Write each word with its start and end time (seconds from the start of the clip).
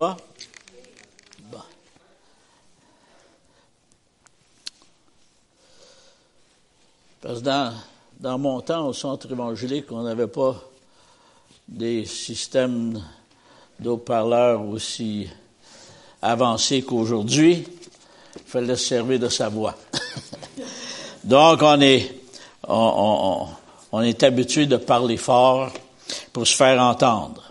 Bon. 0.00 0.14
Parce 7.20 7.40
que 7.40 7.44
dans, 8.20 8.38
mon 8.38 8.60
temps, 8.60 8.86
au 8.86 8.92
centre 8.92 9.30
évangélique, 9.32 9.90
on 9.90 10.02
n'avait 10.02 10.28
pas 10.28 10.54
des 11.66 12.04
systèmes 12.04 13.02
d'eau-parleurs 13.80 14.64
aussi 14.64 15.28
avancés 16.22 16.82
qu'aujourd'hui. 16.82 17.66
Il 18.36 18.42
fallait 18.46 18.76
se 18.76 18.84
servir 18.86 19.18
de 19.18 19.28
sa 19.28 19.48
voix. 19.48 19.74
Donc, 21.24 21.60
on 21.60 21.80
est, 21.80 22.20
on, 22.68 23.48
est 24.00 24.22
habitué 24.22 24.66
de 24.66 24.76
parler 24.76 25.16
fort 25.16 25.72
pour 26.32 26.46
se 26.46 26.54
faire 26.54 26.80
entendre. 26.80 27.47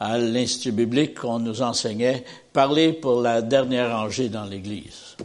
À 0.00 0.18
l'Institut 0.18 0.72
biblique, 0.72 1.22
on 1.24 1.38
nous 1.38 1.62
enseignait 1.62 2.24
parler 2.52 2.92
pour 2.92 3.20
la 3.20 3.42
dernière 3.42 3.96
rangée 3.96 4.28
dans 4.28 4.44
l'Église. 4.44 5.16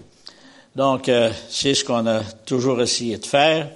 Donc, 0.76 1.10
euh, 1.10 1.32
c'est 1.50 1.74
ce 1.74 1.84
qu'on 1.84 2.06
a 2.08 2.22
toujours 2.46 2.82
essayé 2.82 3.18
de 3.18 3.26
faire. 3.26 3.70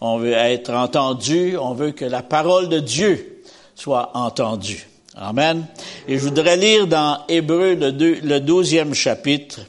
On 0.00 0.18
veut 0.18 0.32
être 0.32 0.70
entendu, 0.70 1.56
on 1.56 1.72
veut 1.72 1.92
que 1.92 2.04
la 2.04 2.22
parole 2.22 2.68
de 2.68 2.78
Dieu 2.78 3.42
soit 3.74 4.10
entendue. 4.14 4.86
Amen. 5.16 5.66
Et 6.08 6.18
je 6.18 6.24
voudrais 6.24 6.56
lire 6.56 6.86
dans 6.86 7.24
Hébreu 7.28 7.74
le, 7.74 8.38
douzième 8.40 8.94
chapitre. 8.94 9.60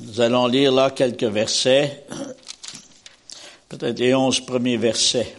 Nous 0.00 0.20
allons 0.20 0.46
lire 0.46 0.72
là 0.72 0.90
quelques 0.90 1.24
versets, 1.24 2.04
peut-être 3.68 3.98
les 3.98 4.14
onze 4.14 4.40
premiers 4.40 4.76
versets. 4.76 5.34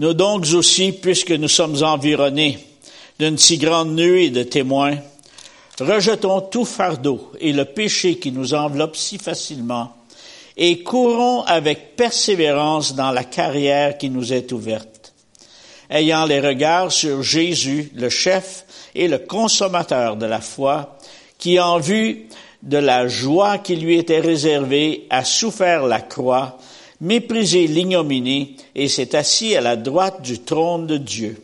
Nous 0.00 0.14
donc 0.14 0.46
aussi, 0.54 0.92
puisque 0.92 1.32
nous 1.32 1.46
sommes 1.46 1.82
environnés 1.82 2.58
d'une 3.18 3.36
si 3.36 3.58
grande 3.58 3.94
nuée 3.94 4.30
de 4.30 4.42
témoins, 4.42 4.96
rejetons 5.78 6.40
tout 6.40 6.64
fardeau 6.64 7.30
et 7.38 7.52
le 7.52 7.66
péché 7.66 8.18
qui 8.18 8.32
nous 8.32 8.54
enveloppe 8.54 8.96
si 8.96 9.18
facilement, 9.18 9.92
et 10.56 10.82
courons 10.82 11.42
avec 11.42 11.96
persévérance 11.96 12.94
dans 12.94 13.10
la 13.10 13.24
carrière 13.24 13.98
qui 13.98 14.08
nous 14.08 14.32
est 14.32 14.52
ouverte, 14.52 15.12
ayant 15.90 16.24
les 16.24 16.40
regards 16.40 16.92
sur 16.92 17.22
Jésus, 17.22 17.92
le 17.94 18.08
chef 18.08 18.64
et 18.94 19.06
le 19.06 19.18
consommateur 19.18 20.16
de 20.16 20.24
la 20.24 20.40
foi, 20.40 20.96
qui 21.36 21.60
en 21.60 21.78
vue 21.78 22.26
de 22.62 22.78
la 22.78 23.06
joie 23.06 23.58
qui 23.58 23.76
lui 23.76 23.98
était 23.98 24.20
réservée 24.20 25.06
a 25.10 25.24
souffert 25.24 25.82
la 25.82 26.00
croix, 26.00 26.56
méprisé 27.00 27.66
l'ignominie 27.66 28.56
et 28.74 28.88
s'est 28.88 29.16
assis 29.16 29.56
à 29.56 29.60
la 29.60 29.76
droite 29.76 30.22
du 30.22 30.40
trône 30.40 30.86
de 30.86 30.96
Dieu. 30.96 31.42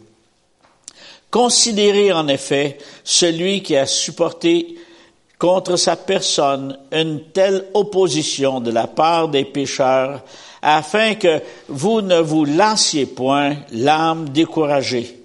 Considérez 1.30 2.12
en 2.12 2.28
effet 2.28 2.78
celui 3.04 3.62
qui 3.62 3.76
a 3.76 3.86
supporté 3.86 4.76
contre 5.38 5.76
sa 5.76 5.96
personne 5.96 6.78
une 6.92 7.20
telle 7.32 7.66
opposition 7.74 8.60
de 8.60 8.70
la 8.70 8.86
part 8.86 9.28
des 9.28 9.44
pécheurs, 9.44 10.22
afin 10.62 11.14
que 11.14 11.42
vous 11.68 12.00
ne 12.00 12.18
vous 12.18 12.44
lassiez 12.44 13.06
point 13.06 13.56
l'âme 13.70 14.30
découragée. 14.30 15.22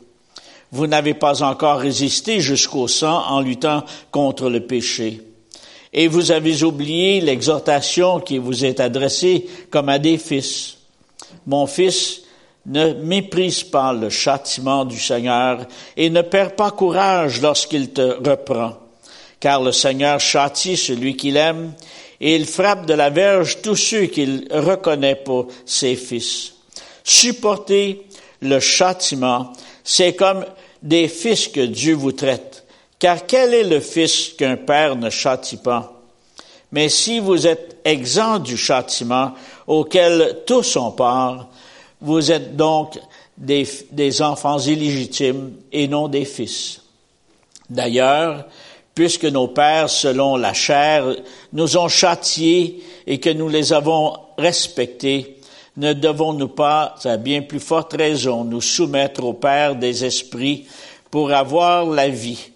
Vous 0.72 0.88
n'avez 0.88 1.14
pas 1.14 1.44
encore 1.44 1.80
résisté 1.80 2.40
jusqu'au 2.40 2.88
sang 2.88 3.24
en 3.28 3.42
luttant 3.42 3.84
contre 4.12 4.50
le 4.50 4.62
péché. 4.62 5.22
Et 5.94 6.08
vous 6.08 6.32
avez 6.32 6.64
oublié 6.64 7.22
l'exhortation 7.22 8.20
qui 8.20 8.38
vous 8.38 8.64
est 8.64 8.80
adressée 8.80 9.48
comme 9.70 9.90
à 9.90 10.00
des 10.00 10.18
fils. 10.18 10.78
Mon 11.46 11.68
fils, 11.68 12.22
ne 12.66 12.94
méprise 12.94 13.64
pas 13.64 13.94
le 13.94 14.10
châtiment 14.10 14.86
du 14.86 15.00
Seigneur 15.00 15.66
et 15.98 16.10
ne 16.10 16.22
perds 16.22 16.56
pas 16.56 16.72
courage 16.72 17.42
lorsqu'il 17.42 17.92
te 17.92 18.30
reprend. 18.30 18.74
Car 19.40 19.62
le 19.64 19.72
Seigneur 19.72 20.20
châtie 20.20 20.78
celui 20.78 21.16
qu'il 21.16 21.38
aime 21.38 21.74
et 22.20 22.36
il 22.36 22.46
frappe 22.46 22.86
de 22.86 22.94
la 22.94 23.10
verge 23.10 23.62
tous 23.64 23.76
ceux 23.76 24.06
qu'il 24.06 24.48
reconnaît 24.52 25.16
pour 25.16 25.48
ses 25.66 25.96
fils. 25.96 26.54
Supporter 27.04 28.06
le 28.42 28.60
châtiment, 28.60 29.54
c'est 29.84 30.14
comme 30.14 30.46
des 30.84 31.08
fils 31.08 31.48
que 31.48 31.62
Dieu 31.62 31.96
vous 31.96 32.12
traite. 32.12 32.64
Car 33.02 33.26
quel 33.26 33.56
est 33.56 33.64
le 33.64 33.80
Fils 33.80 34.30
qu'un 34.38 34.58
Père 34.58 34.96
ne 34.96 35.10
châtie 35.10 35.58
pas? 35.58 35.92
Mais 36.72 36.88
si 36.88 37.20
vous 37.20 37.48
êtes 37.48 37.78
exempt 37.84 38.38
du 38.38 38.56
châtiment 38.56 39.32
auquel 39.66 40.44
tous 40.46 40.76
ont 40.76 40.92
part, 40.92 41.48
vous 42.00 42.32
êtes 42.32 42.56
donc 42.56 43.00
des, 43.36 44.22
enfants 44.22 44.60
illégitimes 44.60 45.54
et 45.72 45.88
non 45.88 46.10
des 46.10 46.26
fils. 46.26 46.80
D'ailleurs, 47.72 48.46
puisque 48.94 49.26
nos 49.26 49.48
pères, 49.48 49.90
selon 49.90 50.38
la 50.38 50.54
chair, 50.54 51.16
nous 51.54 51.78
ont 51.78 51.88
châtiés 51.88 52.84
et 53.08 53.20
que 53.20 53.32
nous 53.32 53.50
les 53.50 53.74
avons 53.74 54.14
respectés, 54.38 55.38
ne 55.76 55.94
devons-nous 55.94 56.50
pas, 56.50 56.94
à 57.04 57.18
bien 57.18 57.42
plus 57.42 57.60
forte 57.60 57.94
raison, 57.94 58.44
nous 58.44 58.62
soumettre 58.62 59.24
au 59.24 59.34
Père 59.34 59.76
des 59.76 60.06
esprits 60.06 60.68
pour 61.10 61.32
avoir 61.32 61.86
la 61.88 62.08
vie? 62.08 62.51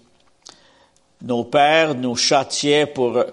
Nos 1.22 1.44
pères 1.44 1.94
nous 1.94 2.16
châtiaient 2.16 2.86
pour 2.86 3.24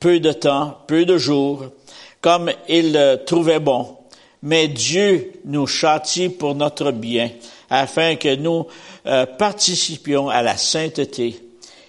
peu 0.00 0.18
de 0.18 0.32
temps, 0.32 0.78
peu 0.86 1.04
de 1.04 1.16
jours, 1.16 1.66
comme 2.20 2.50
ils 2.68 2.92
le 2.92 3.16
trouvaient 3.16 3.60
bon. 3.60 3.96
Mais 4.42 4.68
Dieu 4.68 5.32
nous 5.44 5.66
châtie 5.66 6.30
pour 6.30 6.54
notre 6.54 6.90
bien, 6.90 7.30
afin 7.68 8.16
que 8.16 8.34
nous 8.34 8.66
euh, 9.06 9.26
participions 9.26 10.28
à 10.28 10.42
la 10.42 10.56
sainteté. 10.56 11.38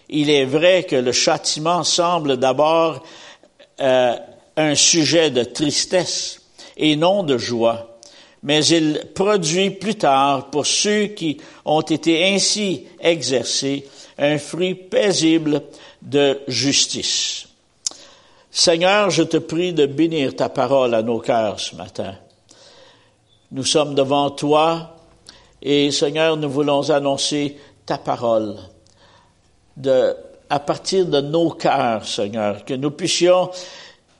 Il 0.09 0.29
est 0.29 0.45
vrai 0.45 0.83
que 0.83 0.97
le 0.97 1.13
châtiment 1.13 1.83
semble 1.83 2.37
d'abord 2.37 3.01
euh, 3.79 4.15
un 4.57 4.75
sujet 4.75 5.31
de 5.31 5.43
tristesse 5.43 6.41
et 6.75 6.97
non 6.97 7.23
de 7.23 7.37
joie, 7.37 7.97
mais 8.43 8.65
il 8.65 9.01
produit 9.15 9.71
plus 9.71 9.95
tard 9.95 10.49
pour 10.49 10.65
ceux 10.65 11.07
qui 11.07 11.37
ont 11.63 11.81
été 11.81 12.25
ainsi 12.25 12.85
exercés 12.99 13.85
un 14.21 14.37
fruit 14.37 14.75
paisible 14.75 15.63
de 16.01 16.39
justice. 16.47 17.47
Seigneur, 18.51 19.09
je 19.09 19.23
te 19.23 19.37
prie 19.37 19.73
de 19.73 19.87
bénir 19.87 20.35
ta 20.35 20.47
parole 20.47 20.93
à 20.93 21.01
nos 21.01 21.19
cœurs 21.19 21.59
ce 21.59 21.75
matin. 21.75 22.15
Nous 23.51 23.65
sommes 23.65 23.95
devant 23.95 24.29
toi 24.29 24.95
et 25.61 25.89
Seigneur, 25.91 26.37
nous 26.37 26.49
voulons 26.49 26.89
annoncer 26.91 27.57
ta 27.85 27.97
parole 27.97 28.57
de, 29.75 30.15
à 30.49 30.59
partir 30.59 31.07
de 31.07 31.19
nos 31.19 31.49
cœurs, 31.49 32.05
Seigneur, 32.05 32.63
que 32.63 32.75
nous 32.75 32.91
puissions 32.91 33.49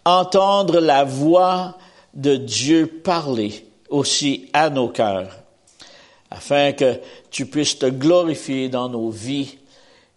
entendre 0.04 0.80
la 0.80 1.04
voix 1.04 1.78
de 2.16 2.38
Dieu 2.38 2.88
parler 3.04 3.68
aussi 3.90 4.50
à 4.54 4.72
nos 4.72 4.90
cœurs, 4.90 5.38
afin 6.32 6.72
que 6.72 7.00
tu 7.30 7.46
puisses 7.46 7.78
te 7.78 7.86
glorifier 7.86 8.68
dans 8.68 8.90
nos 8.90 9.10
vies 9.12 9.58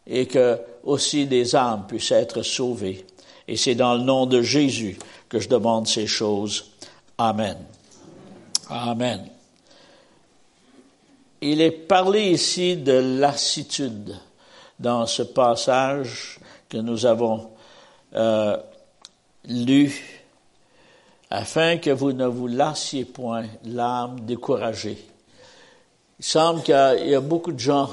et 0.06 0.26
que 0.26 0.58
aussi 0.84 1.26
des 1.26 1.54
âmes 1.56 1.86
puissent 1.86 2.12
être 2.12 2.42
sauvées. 2.42 3.06
Et 3.48 3.56
c'est 3.56 3.74
dans 3.74 3.94
le 3.94 4.02
nom 4.02 4.26
de 4.26 4.42
Jésus 4.42 4.98
que 5.28 5.38
je 5.38 5.48
demande 5.48 5.86
ces 5.86 6.06
choses. 6.06 6.72
Amen. 7.18 7.58
Amen. 8.68 9.28
Il 11.40 11.60
est 11.60 11.70
parlé 11.70 12.30
ici 12.30 12.76
de 12.76 13.18
lassitude 13.18 14.16
dans 14.78 15.06
ce 15.06 15.22
passage 15.22 16.38
que 16.68 16.78
nous 16.78 17.04
avons 17.04 17.50
euh, 18.14 18.56
lu, 19.46 20.24
afin 21.30 21.76
que 21.78 21.90
vous 21.90 22.12
ne 22.12 22.26
vous 22.26 22.46
lassiez 22.46 23.04
point 23.04 23.44
l'âme 23.64 24.20
découragée. 24.20 25.04
Il 26.18 26.24
semble 26.24 26.62
qu'il 26.62 26.74
y 26.74 27.14
a 27.14 27.20
beaucoup 27.20 27.52
de 27.52 27.58
gens 27.58 27.90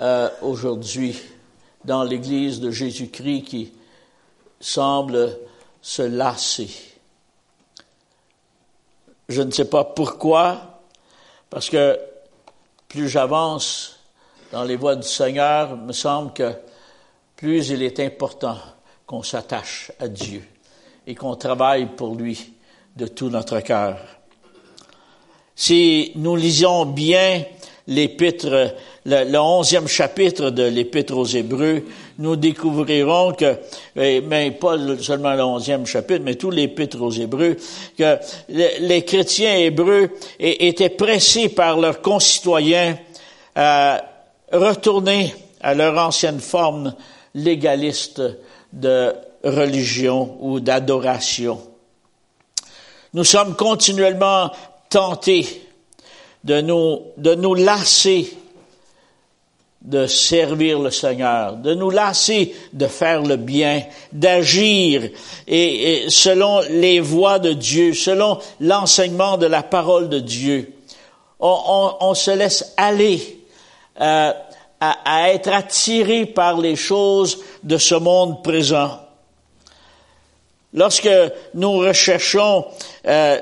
euh, 0.00 0.28
aujourd'hui 0.42 1.18
dans 1.84 2.02
l'Église 2.02 2.60
de 2.60 2.70
Jésus-Christ 2.70 3.42
qui 3.42 3.72
semble 4.60 5.38
se 5.80 6.02
lasser. 6.02 6.68
Je 9.28 9.42
ne 9.42 9.50
sais 9.50 9.68
pas 9.68 9.84
pourquoi, 9.84 10.80
parce 11.50 11.70
que 11.70 11.98
plus 12.88 13.08
j'avance 13.08 13.98
dans 14.52 14.64
les 14.64 14.76
voies 14.76 14.96
du 14.96 15.06
Seigneur, 15.06 15.70
il 15.72 15.86
me 15.86 15.92
semble 15.92 16.32
que 16.32 16.52
plus 17.36 17.68
il 17.70 17.82
est 17.82 18.00
important 18.00 18.58
qu'on 19.06 19.22
s'attache 19.22 19.92
à 19.98 20.08
Dieu 20.08 20.42
et 21.06 21.14
qu'on 21.14 21.36
travaille 21.36 21.86
pour 21.86 22.14
lui 22.14 22.52
de 22.96 23.06
tout 23.06 23.28
notre 23.28 23.60
cœur. 23.60 23.98
Si 25.54 26.12
nous 26.16 26.36
lisons 26.36 26.86
bien 26.86 27.44
l'épître 27.86 28.74
le, 29.06 29.38
onzième 29.38 29.86
chapitre 29.86 30.50
de 30.50 30.64
l'Épître 30.64 31.16
aux 31.16 31.24
Hébreux, 31.24 31.84
nous 32.18 32.36
découvrirons 32.36 33.32
que, 33.32 33.56
mais 33.94 34.50
pas 34.50 34.76
seulement 35.00 35.34
le 35.34 35.44
onzième 35.44 35.86
chapitre, 35.86 36.22
mais 36.24 36.34
tout 36.34 36.50
l'Épître 36.50 37.00
aux 37.00 37.12
Hébreux, 37.12 37.56
que 37.96 38.18
les 38.48 39.04
chrétiens 39.04 39.54
hébreux 39.56 40.10
étaient 40.40 40.88
pressés 40.88 41.48
par 41.48 41.78
leurs 41.78 42.02
concitoyens 42.02 42.98
à 43.54 44.02
retourner 44.52 45.34
à 45.60 45.74
leur 45.74 45.96
ancienne 45.98 46.40
forme 46.40 46.94
légaliste 47.34 48.22
de 48.72 49.12
religion 49.44 50.36
ou 50.40 50.58
d'adoration. 50.58 51.60
Nous 53.14 53.24
sommes 53.24 53.54
continuellement 53.54 54.50
tentés 54.90 55.65
de 56.46 56.60
nous, 56.60 57.02
de 57.16 57.34
nous 57.34 57.54
lasser 57.54 58.32
de 59.82 60.06
servir 60.06 60.80
le 60.80 60.90
Seigneur, 60.90 61.56
de 61.56 61.74
nous 61.74 61.90
lasser 61.90 62.54
de 62.72 62.86
faire 62.86 63.22
le 63.22 63.36
bien, 63.36 63.82
d'agir 64.12 65.08
et, 65.46 66.06
selon 66.08 66.60
les 66.70 66.98
voies 66.98 67.38
de 67.38 67.52
Dieu, 67.52 67.94
selon 67.94 68.38
l'enseignement 68.60 69.36
de 69.36 69.46
la 69.46 69.62
parole 69.62 70.08
de 70.08 70.18
Dieu. 70.18 70.72
On, 71.38 72.14
se 72.14 72.30
laisse 72.30 72.74
aller 72.76 73.40
euh, 74.00 74.32
à, 74.80 75.30
être 75.30 75.52
attiré 75.52 76.26
par 76.26 76.58
les 76.58 76.74
choses 76.74 77.38
de 77.62 77.78
ce 77.78 77.94
monde 77.94 78.42
présent. 78.42 78.98
Lorsque 80.72 81.10
nous 81.54 81.78
recherchons 81.78 82.64
euh, 83.06 83.38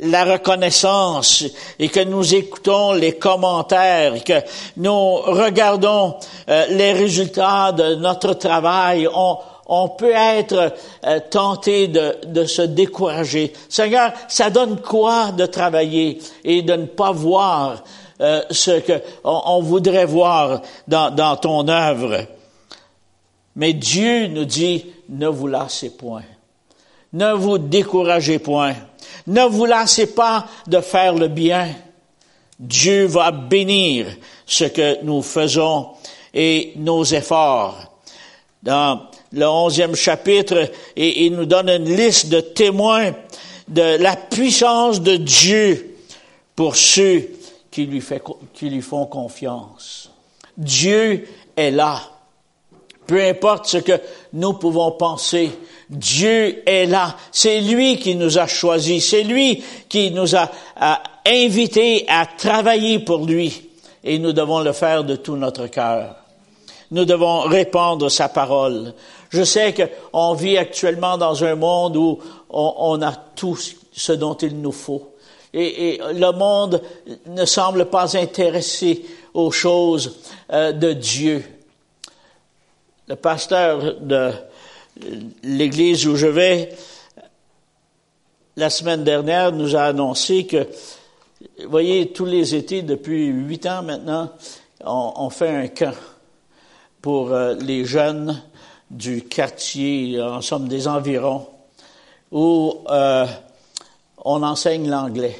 la 0.00 0.24
reconnaissance 0.24 1.44
et 1.78 1.88
que 1.88 2.00
nous 2.00 2.34
écoutons 2.34 2.92
les 2.92 3.18
commentaires, 3.18 4.14
et 4.14 4.20
que 4.20 4.40
nous 4.76 5.16
regardons 5.16 6.16
euh, 6.48 6.66
les 6.70 6.92
résultats 6.92 7.72
de 7.72 7.94
notre 7.96 8.34
travail, 8.34 9.08
on, 9.14 9.88
peut 9.90 10.12
être 10.14 10.74
euh, 11.04 11.20
tenté 11.30 11.88
de, 11.88 12.44
se 12.44 12.62
décourager. 12.62 13.52
Seigneur, 13.68 14.12
ça 14.28 14.50
donne 14.50 14.80
quoi 14.80 15.32
de 15.32 15.46
travailler 15.46 16.18
et 16.44 16.62
de 16.62 16.74
ne 16.74 16.86
pas 16.86 17.12
voir 17.12 17.82
euh, 18.20 18.42
ce 18.50 18.80
que 18.80 19.00
on, 19.24 19.62
voudrait 19.62 20.04
voir 20.04 20.62
dans, 20.88 21.10
dans 21.10 21.36
ton 21.36 21.68
œuvre? 21.68 22.26
Mais 23.56 23.72
Dieu 23.74 24.28
nous 24.28 24.46
dit, 24.46 24.86
ne 25.10 25.28
vous 25.28 25.46
lassez 25.46 25.90
point. 25.90 26.22
Ne 27.12 27.32
vous 27.32 27.58
découragez 27.58 28.38
point. 28.38 28.74
Ne 29.26 29.42
vous 29.42 29.66
lassez 29.66 30.14
pas 30.14 30.46
de 30.66 30.80
faire 30.80 31.14
le 31.14 31.28
bien. 31.28 31.68
Dieu 32.58 33.06
va 33.06 33.30
bénir 33.30 34.06
ce 34.46 34.64
que 34.64 35.02
nous 35.02 35.22
faisons 35.22 35.88
et 36.32 36.72
nos 36.76 37.04
efforts. 37.04 37.92
Dans 38.62 39.06
le 39.32 39.46
onzième 39.46 39.94
chapitre, 39.94 40.70
il 40.96 41.34
nous 41.34 41.46
donne 41.46 41.68
une 41.68 41.96
liste 41.96 42.28
de 42.28 42.40
témoins 42.40 43.12
de 43.68 43.96
la 43.96 44.16
puissance 44.16 45.00
de 45.00 45.16
Dieu 45.16 45.96
pour 46.54 46.76
ceux 46.76 47.30
qui 47.70 47.86
lui 47.86 48.82
font 48.82 49.06
confiance. 49.06 50.10
Dieu 50.56 51.26
est 51.56 51.70
là. 51.70 52.00
Peu 53.06 53.22
importe 53.22 53.66
ce 53.66 53.78
que 53.78 54.00
nous 54.32 54.52
pouvons 54.54 54.92
penser, 54.92 55.50
Dieu 55.92 56.62
est 56.66 56.86
là. 56.86 57.16
C'est 57.30 57.60
lui 57.60 57.98
qui 57.98 58.14
nous 58.14 58.38
a 58.38 58.46
choisis. 58.46 59.10
C'est 59.10 59.22
lui 59.22 59.62
qui 59.88 60.10
nous 60.10 60.34
a, 60.34 60.50
invités 61.26 62.06
à 62.08 62.26
travailler 62.26 62.98
pour 62.98 63.26
lui. 63.26 63.68
Et 64.02 64.18
nous 64.18 64.32
devons 64.32 64.60
le 64.60 64.72
faire 64.72 65.04
de 65.04 65.16
tout 65.16 65.36
notre 65.36 65.66
cœur. 65.66 66.16
Nous 66.90 67.04
devons 67.04 67.40
répandre 67.42 68.10
sa 68.10 68.28
parole. 68.28 68.94
Je 69.28 69.44
sais 69.44 69.74
qu'on 69.74 70.34
vit 70.34 70.56
actuellement 70.56 71.18
dans 71.18 71.44
un 71.44 71.54
monde 71.54 71.96
où 71.96 72.18
on, 72.48 73.00
a 73.02 73.12
tout 73.12 73.58
ce 73.92 74.12
dont 74.12 74.34
il 74.34 74.60
nous 74.60 74.72
faut. 74.72 75.10
Et, 75.54 76.00
le 76.14 76.32
monde 76.32 76.82
ne 77.26 77.44
semble 77.44 77.86
pas 77.86 78.16
intéressé 78.16 79.04
aux 79.34 79.50
choses 79.50 80.16
euh, 80.50 80.72
de 80.72 80.94
Dieu. 80.94 81.44
Le 83.08 83.16
pasteur 83.16 84.00
de 84.00 84.32
l'église 85.42 86.06
où 86.06 86.16
je 86.16 86.26
vais, 86.26 86.74
la 88.56 88.70
semaine 88.70 89.04
dernière, 89.04 89.52
nous 89.52 89.76
a 89.76 89.82
annoncé 89.82 90.46
que, 90.46 90.68
vous 91.62 91.70
voyez, 91.70 92.12
tous 92.12 92.26
les 92.26 92.54
étés, 92.54 92.82
depuis 92.82 93.26
huit 93.26 93.66
ans 93.66 93.82
maintenant, 93.82 94.30
on, 94.84 95.30
fait 95.30 95.48
un 95.48 95.68
camp 95.68 95.94
pour 97.00 97.32
euh, 97.32 97.54
les 97.54 97.84
jeunes 97.84 98.42
du 98.90 99.22
quartier, 99.22 100.20
en 100.20 100.40
somme 100.40 100.68
des 100.68 100.86
environs, 100.86 101.46
où 102.30 102.78
euh, 102.90 103.26
on 104.18 104.42
enseigne 104.42 104.88
l'anglais 104.88 105.36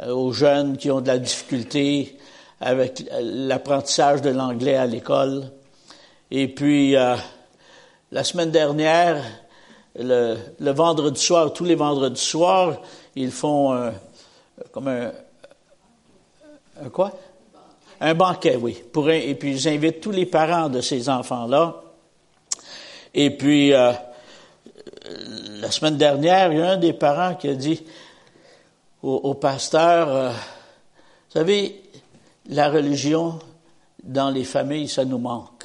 euh, 0.00 0.14
aux 0.14 0.32
jeunes 0.32 0.76
qui 0.76 0.90
ont 0.90 1.00
de 1.00 1.08
la 1.08 1.18
difficulté 1.18 2.18
avec 2.60 3.04
l'apprentissage 3.20 4.22
de 4.22 4.30
l'anglais 4.30 4.76
à 4.76 4.86
l'école. 4.86 5.50
Et 6.30 6.48
puis, 6.48 6.96
la 8.12 8.24
semaine 8.24 8.50
dernière, 8.50 9.24
le, 9.96 10.36
vendredi 10.60 11.20
soir, 11.20 11.52
tous 11.54 11.64
les 11.64 11.74
vendredis 11.74 12.20
soirs, 12.20 12.76
ils 13.16 13.30
font 13.30 13.72
un, 13.72 13.94
comme 14.70 14.88
un, 14.88 15.10
un 16.82 16.90
quoi? 16.90 17.12
Un 17.98 18.14
banquet, 18.14 18.56
oui. 18.56 18.82
Et 19.06 19.34
puis 19.34 19.52
ils 19.52 19.68
invitent 19.68 20.00
tous 20.02 20.10
les 20.10 20.26
parents 20.26 20.68
de 20.68 20.82
ces 20.82 21.08
enfants-là. 21.08 21.82
Et 23.14 23.30
puis, 23.30 23.72
euh, 23.72 23.92
la 25.60 25.70
semaine 25.70 25.96
dernière, 25.96 26.52
il 26.52 26.58
y 26.58 26.62
a 26.62 26.72
un 26.72 26.76
des 26.76 26.92
parents 26.92 27.34
qui 27.34 27.48
a 27.48 27.54
dit 27.54 27.82
au, 29.02 29.34
pasteur, 29.34 30.08
euh, 30.08 30.30
vous 30.30 31.38
savez, 31.38 31.82
la 32.50 32.68
religion 32.68 33.38
dans 34.02 34.30
les 34.30 34.44
familles, 34.44 34.88
ça 34.88 35.04
nous 35.04 35.18
manque. 35.18 35.64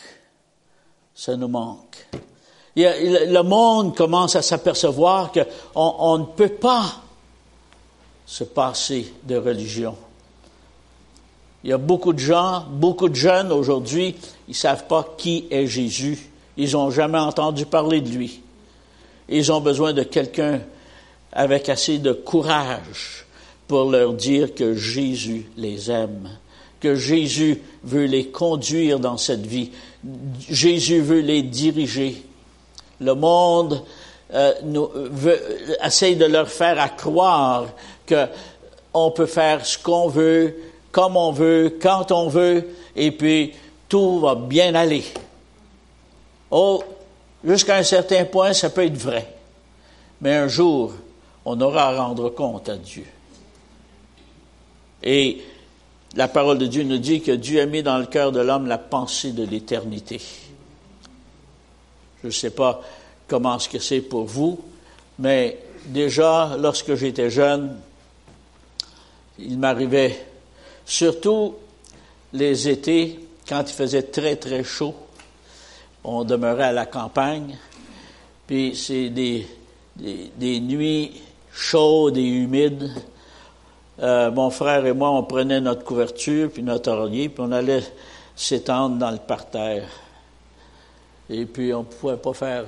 Ça 1.14 1.36
nous 1.36 1.48
manque 1.48 1.87
le 2.78 3.42
monde 3.42 3.96
commence 3.96 4.36
à 4.36 4.42
s'apercevoir 4.42 5.32
qu'on 5.32 5.46
on 5.76 6.18
ne 6.20 6.26
peut 6.26 6.50
pas 6.50 7.02
se 8.26 8.44
passer 8.44 9.12
de 9.24 9.38
religion. 9.38 9.96
Il 11.64 11.72
y 11.72 11.74
a 11.74 11.78
beaucoup 11.78 12.14
de 12.14 12.20
gens, 12.20 12.66
beaucoup 12.70 13.10
de 13.10 13.16
jeunes 13.16 13.52
aujourd'hui, 13.52 14.16
ils 14.48 14.52
ne 14.52 14.56
savent 14.56 14.86
pas 14.86 15.16
qui 15.18 15.48
est 15.50 15.68
Jésus. 15.68 16.30
Ils 16.56 16.72
n'ont 16.74 16.92
jamais 16.92 17.18
entendu 17.18 17.66
parler 17.66 18.02
de 18.02 18.10
lui. 18.10 18.42
Ils 19.30 19.52
ont 19.52 19.60
besoin 19.60 19.94
de 19.94 20.04
quelqu'un 20.04 20.62
avec 21.34 21.70
assez 21.70 21.98
de 21.98 22.14
courage 22.14 23.26
pour 23.68 23.92
leur 23.92 24.14
dire 24.14 24.56
que 24.56 24.76
Jésus 24.76 25.48
les 25.58 25.92
aime, 25.92 26.30
que 26.80 26.96
Jésus 26.96 27.62
veut 27.84 28.06
les 28.06 28.28
conduire 28.28 29.00
dans 29.00 29.18
cette 29.18 29.46
vie. 29.46 29.72
Jésus 30.50 31.02
veut 31.02 31.20
les 31.20 31.42
diriger. 31.42 32.24
Le 33.00 33.14
monde 33.14 33.84
euh, 34.34 34.54
nous 34.64 34.90
veut, 34.94 35.40
essaye 35.84 36.16
de 36.16 36.26
leur 36.26 36.50
faire 36.50 36.80
à 36.80 36.90
croire 36.90 37.68
que 38.06 38.28
on 38.94 39.12
peut 39.12 39.28
faire 39.28 39.66
ce 39.66 39.78
qu'on 39.78 40.08
veut, 40.08 40.56
comme 40.92 41.16
on 41.18 41.32
veut, 41.32 41.78
quand 41.82 42.12
on 42.12 42.28
veut, 42.28 42.68
et 42.96 43.12
puis 43.12 43.54
tout 43.88 44.20
va 44.20 44.36
bien 44.36 44.74
aller. 44.76 45.04
Oh, 46.50 46.84
jusqu'à 47.44 47.76
un 47.78 47.84
certain 47.84 48.26
point, 48.26 48.54
ça 48.54 48.70
peut 48.70 48.86
être 48.86 48.98
vrai. 48.98 49.34
Mais 50.22 50.36
un 50.36 50.48
jour, 50.48 50.94
on 51.46 51.60
aura 51.62 51.90
à 51.90 51.98
rendre 51.98 52.30
compte 52.30 52.70
à 52.70 52.78
Dieu. 52.78 53.06
Et 55.04 55.42
la 56.16 56.28
parole 56.28 56.58
de 56.58 56.66
Dieu 56.66 56.84
nous 56.84 56.98
dit 56.98 57.22
que 57.22 57.32
Dieu 57.32 57.62
a 57.62 57.66
mis 57.66 57.84
dans 57.84 57.98
le 57.98 58.08
cœur 58.08 58.32
de 58.32 58.40
l'homme 58.40 58.68
la 58.68 58.80
pensée 58.80 59.32
de 59.32 59.46
l'éternité. 59.46 60.20
Je 62.22 62.28
ne 62.28 62.32
sais 62.32 62.50
pas 62.50 62.82
comment 63.28 63.60
ce 63.60 63.70
que 63.70 63.80
c'est 63.80 64.02
pour 64.02 64.26
vous, 64.26 64.60
mais 65.20 65.58
déjà, 65.86 66.56
lorsque 66.60 66.96
j'étais 66.96 67.30
jeune, 67.30 67.78
il 69.40 69.58
m'arrivait, 69.58 70.26
surtout 70.86 71.56
les 72.34 72.70
étés, 72.70 73.20
quand 73.48 73.64
il 73.68 73.74
faisait 73.74 74.04
très, 74.04 74.36
très 74.36 74.64
chaud, 74.64 74.96
on 76.04 76.24
demeurait 76.24 76.66
à 76.66 76.72
la 76.72 76.86
campagne, 76.86 77.58
puis 78.46 78.76
c'est 78.76 79.10
des, 79.10 79.46
des, 79.96 80.60
nuits 80.60 81.22
chaudes 81.52 82.18
et 82.18 82.24
humides. 82.24 82.90
Euh, 84.00 84.32
mon 84.32 84.50
frère 84.50 84.86
et 84.86 84.94
moi, 84.94 85.12
on 85.12 85.24
prenait 85.24 85.60
notre 85.60 85.84
couverture, 85.84 86.50
puis 86.52 86.64
notre 86.64 86.92
oreiller, 86.92 87.30
puis 87.30 87.44
on 87.46 87.52
allait 87.52 87.84
s'étendre 88.36 88.98
dans 88.98 89.12
le 89.12 89.18
parterre. 89.18 89.88
Et 91.30 91.46
puis 91.46 91.74
on 91.74 91.80
ne 91.80 91.86
pouvait 91.86 92.18
pas 92.18 92.34
faire 92.34 92.66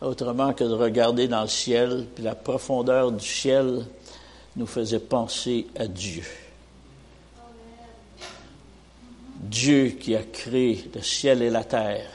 autrement 0.00 0.52
que 0.52 0.64
de 0.64 0.74
regarder 0.74 1.28
dans 1.28 1.42
le 1.42 1.48
ciel, 1.48 2.06
puis 2.14 2.24
la 2.24 2.34
profondeur 2.34 3.12
du 3.12 3.26
ciel 3.26 3.84
nous 4.56 4.66
faisait 4.66 4.98
penser 4.98 5.66
à 5.76 5.86
Dieu. 5.86 6.24
Dieu 9.36 9.96
qui 10.00 10.14
a 10.14 10.22
créé 10.22 10.84
le 10.94 11.02
ciel 11.02 11.42
et 11.42 11.50
la 11.50 11.64
terre, 11.64 12.08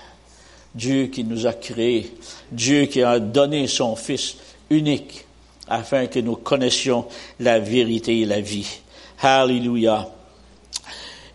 Dieu 0.75 1.07
qui 1.07 1.23
nous 1.23 1.45
a 1.45 1.53
créés, 1.53 2.13
Dieu 2.51 2.85
qui 2.85 3.01
a 3.01 3.19
donné 3.19 3.67
son 3.67 3.95
Fils 3.95 4.37
unique 4.69 5.25
afin 5.67 6.07
que 6.07 6.19
nous 6.19 6.35
connaissions 6.35 7.05
la 7.39 7.59
vérité 7.59 8.21
et 8.21 8.25
la 8.25 8.41
vie. 8.41 8.79
Hallelujah. 9.21 10.09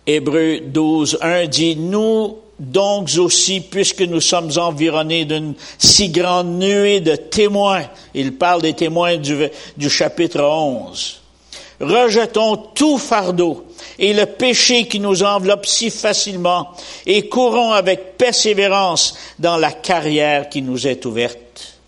Hébreu 0.06 0.60
12, 0.60 1.18
1 1.20 1.46
dit, 1.46 1.76
nous 1.76 2.38
donc 2.58 3.10
aussi, 3.18 3.60
puisque 3.60 4.02
nous 4.02 4.20
sommes 4.20 4.50
environnés 4.56 5.24
d'une 5.24 5.54
si 5.78 6.10
grande 6.10 6.58
nuée 6.58 7.00
de 7.00 7.16
témoins, 7.16 7.84
il 8.14 8.34
parle 8.34 8.62
des 8.62 8.74
témoins 8.74 9.16
du, 9.16 9.90
chapitre 9.90 10.40
11, 10.42 11.20
rejetons 11.80 12.56
tout 12.56 12.98
fardeau 12.98 13.66
et 13.98 14.12
le 14.12 14.26
péché 14.26 14.86
qui 14.86 15.00
nous 15.00 15.22
enveloppe 15.22 15.66
si 15.66 15.90
facilement 15.90 16.70
et 17.06 17.28
courons 17.28 17.72
avec 17.72 18.16
persévérance 18.16 19.16
dans 19.38 19.56
la 19.56 19.72
carrière 19.72 20.48
qui 20.48 20.62
nous 20.62 20.86
est 20.86 21.04
ouverte. 21.04 21.78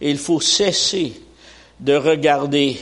il 0.00 0.18
faut 0.18 0.40
cesser 0.40 1.12
de 1.78 1.94
regarder 1.94 2.78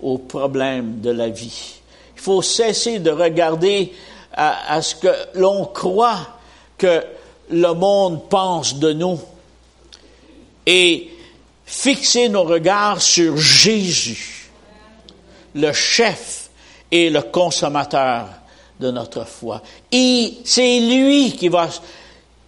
aux 0.00 0.18
problèmes 0.18 1.00
de 1.00 1.10
la 1.10 1.28
vie. 1.28 1.74
Il 2.16 2.20
faut 2.20 2.42
cesser 2.42 2.98
de 2.98 3.10
regarder 3.10 3.92
à, 4.36 4.82
ce 4.82 4.94
que 4.96 5.14
l'on 5.34 5.66
croit 5.66 6.26
que 6.76 7.02
le 7.50 7.72
monde 7.72 8.28
pense 8.28 8.76
de 8.76 8.92
nous 8.92 9.20
et 10.66 11.10
fixer 11.64 12.28
nos 12.28 12.44
regards 12.44 13.00
sur 13.00 13.36
Jésus, 13.36 14.50
le 15.54 15.72
chef 15.72 16.50
et 16.90 17.10
le 17.10 17.22
consommateur 17.22 18.26
de 18.80 18.90
notre 18.90 19.24
foi. 19.24 19.62
Et 19.92 20.38
c'est 20.44 20.80
lui 20.80 21.32
qui 21.32 21.48
va 21.48 21.68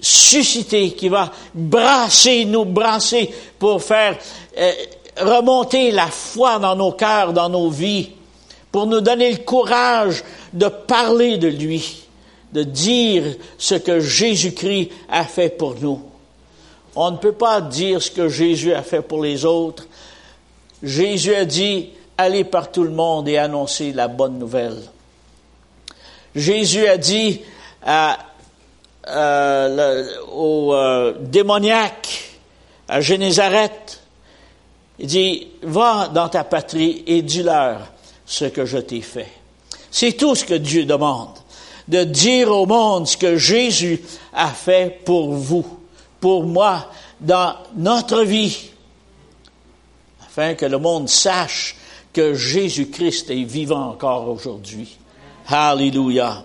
susciter, 0.00 0.92
qui 0.92 1.08
va 1.08 1.30
brasser, 1.54 2.44
nous 2.44 2.64
brasser 2.64 3.32
pour 3.58 3.82
faire 3.82 4.18
euh, 4.58 4.72
remonter 5.18 5.90
la 5.90 6.06
foi 6.08 6.58
dans 6.58 6.76
nos 6.76 6.92
cœurs, 6.92 7.32
dans 7.32 7.48
nos 7.48 7.70
vies, 7.70 8.10
pour 8.76 8.86
nous 8.86 9.00
donner 9.00 9.30
le 9.30 9.38
courage 9.38 10.22
de 10.52 10.68
parler 10.68 11.38
de 11.38 11.48
lui, 11.48 12.04
de 12.52 12.62
dire 12.62 13.24
ce 13.56 13.74
que 13.74 14.00
Jésus-Christ 14.00 14.90
a 15.08 15.24
fait 15.24 15.48
pour 15.48 15.76
nous. 15.80 16.02
On 16.94 17.10
ne 17.10 17.16
peut 17.16 17.32
pas 17.32 17.62
dire 17.62 18.02
ce 18.02 18.10
que 18.10 18.28
Jésus 18.28 18.74
a 18.74 18.82
fait 18.82 19.00
pour 19.00 19.22
les 19.22 19.46
autres. 19.46 19.86
Jésus 20.82 21.34
a 21.34 21.46
dit, 21.46 21.88
allez 22.18 22.44
par 22.44 22.70
tout 22.70 22.82
le 22.82 22.90
monde 22.90 23.28
et 23.28 23.38
annoncez 23.38 23.94
la 23.94 24.08
bonne 24.08 24.38
nouvelle. 24.38 24.82
Jésus 26.34 26.86
a 26.86 26.98
dit 26.98 27.40
à, 27.82 28.18
euh, 29.08 30.06
au 30.34 30.74
euh, 30.74 31.14
démoniaque 31.18 32.36
à 32.88 33.00
Génézareth, 33.00 34.02
il 34.98 35.06
dit, 35.06 35.48
va 35.62 36.08
dans 36.12 36.28
ta 36.28 36.44
patrie 36.44 37.04
et 37.06 37.22
dis-leur 37.22 37.95
ce 38.26 38.44
que 38.44 38.66
je 38.66 38.78
t'ai 38.78 39.00
fait. 39.00 39.30
C'est 39.90 40.12
tout 40.12 40.34
ce 40.34 40.44
que 40.44 40.54
Dieu 40.54 40.84
demande, 40.84 41.30
de 41.88 42.04
dire 42.04 42.50
au 42.50 42.66
monde 42.66 43.06
ce 43.06 43.16
que 43.16 43.36
Jésus 43.36 44.02
a 44.34 44.48
fait 44.48 45.00
pour 45.04 45.32
vous, 45.32 45.64
pour 46.20 46.44
moi, 46.44 46.90
dans 47.20 47.54
notre 47.76 48.22
vie, 48.22 48.70
afin 50.26 50.54
que 50.54 50.66
le 50.66 50.78
monde 50.78 51.08
sache 51.08 51.76
que 52.12 52.34
Jésus-Christ 52.34 53.30
est 53.30 53.44
vivant 53.44 53.90
encore 53.90 54.28
aujourd'hui. 54.28 54.98
Alléluia. 55.48 56.44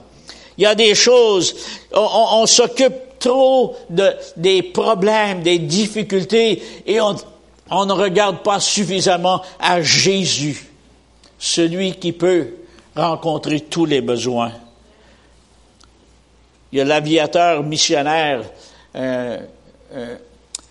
Il 0.58 0.64
y 0.64 0.68
a 0.68 0.76
des 0.76 0.96
choses, 0.96 1.56
on, 1.94 2.46
s'occupe 2.46 2.94
trop 3.20 3.76
de, 3.90 4.12
des 4.38 4.64
problèmes, 4.64 5.42
des 5.42 5.60
difficultés, 5.60 6.62
et 6.86 7.02
on, 7.02 7.16
on 7.70 7.86
ne 7.86 7.94
regarde 7.94 8.44
pas 8.44 8.60
suffisamment 8.60 9.42
à 9.60 9.82
Jésus, 9.82 10.71
celui 11.42 11.96
qui 11.96 12.14
peut 12.14 12.48
rencontrer 12.96 13.62
tous 13.62 13.86
les 13.86 14.00
besoins. 14.00 14.54
Il 16.72 16.78
y 16.78 16.82
a 16.82 16.86
l'aviateur 16.86 17.64
missionnaire, 17.64 18.44
un, 18.96 19.40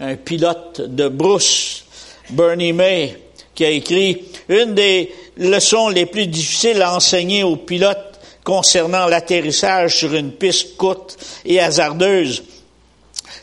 un, 0.01 0.17
pilote 0.17 0.81
de 0.81 1.09
brousse, 1.09 1.85
Bernie 2.31 2.73
May, 2.73 3.19
qui 3.55 3.65
a 3.67 3.71
écrit 3.71 4.25
une 4.49 4.75
des 4.75 5.13
leçons 5.37 5.89
les 5.89 6.07
plus 6.07 6.29
difficiles 6.29 6.81
à 6.81 6.95
enseigner 6.95 7.43
aux 7.43 7.57
pilotes 7.57 8.21
concernant 8.45 9.07
l'atterrissage 9.07 9.97
sur 9.97 10.15
une 10.15 10.33
piste 10.33 10.77
courte 10.77 11.19
et 11.45 11.61
hasardeuse 11.61 12.43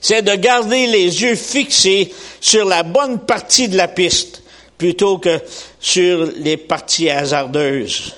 c'est 0.02 0.22
de 0.22 0.36
garder 0.36 0.88
les 0.88 1.22
yeux 1.22 1.36
fixés 1.36 2.14
sur 2.40 2.66
la 2.66 2.84
bonne 2.84 3.20
partie 3.20 3.68
de 3.68 3.78
la 3.78 3.88
piste 3.88 4.44
plutôt 4.78 5.18
que 5.18 5.40
sur 5.80 6.30
les 6.38 6.58
parties 6.58 7.10
hasardeuses. 7.10 8.16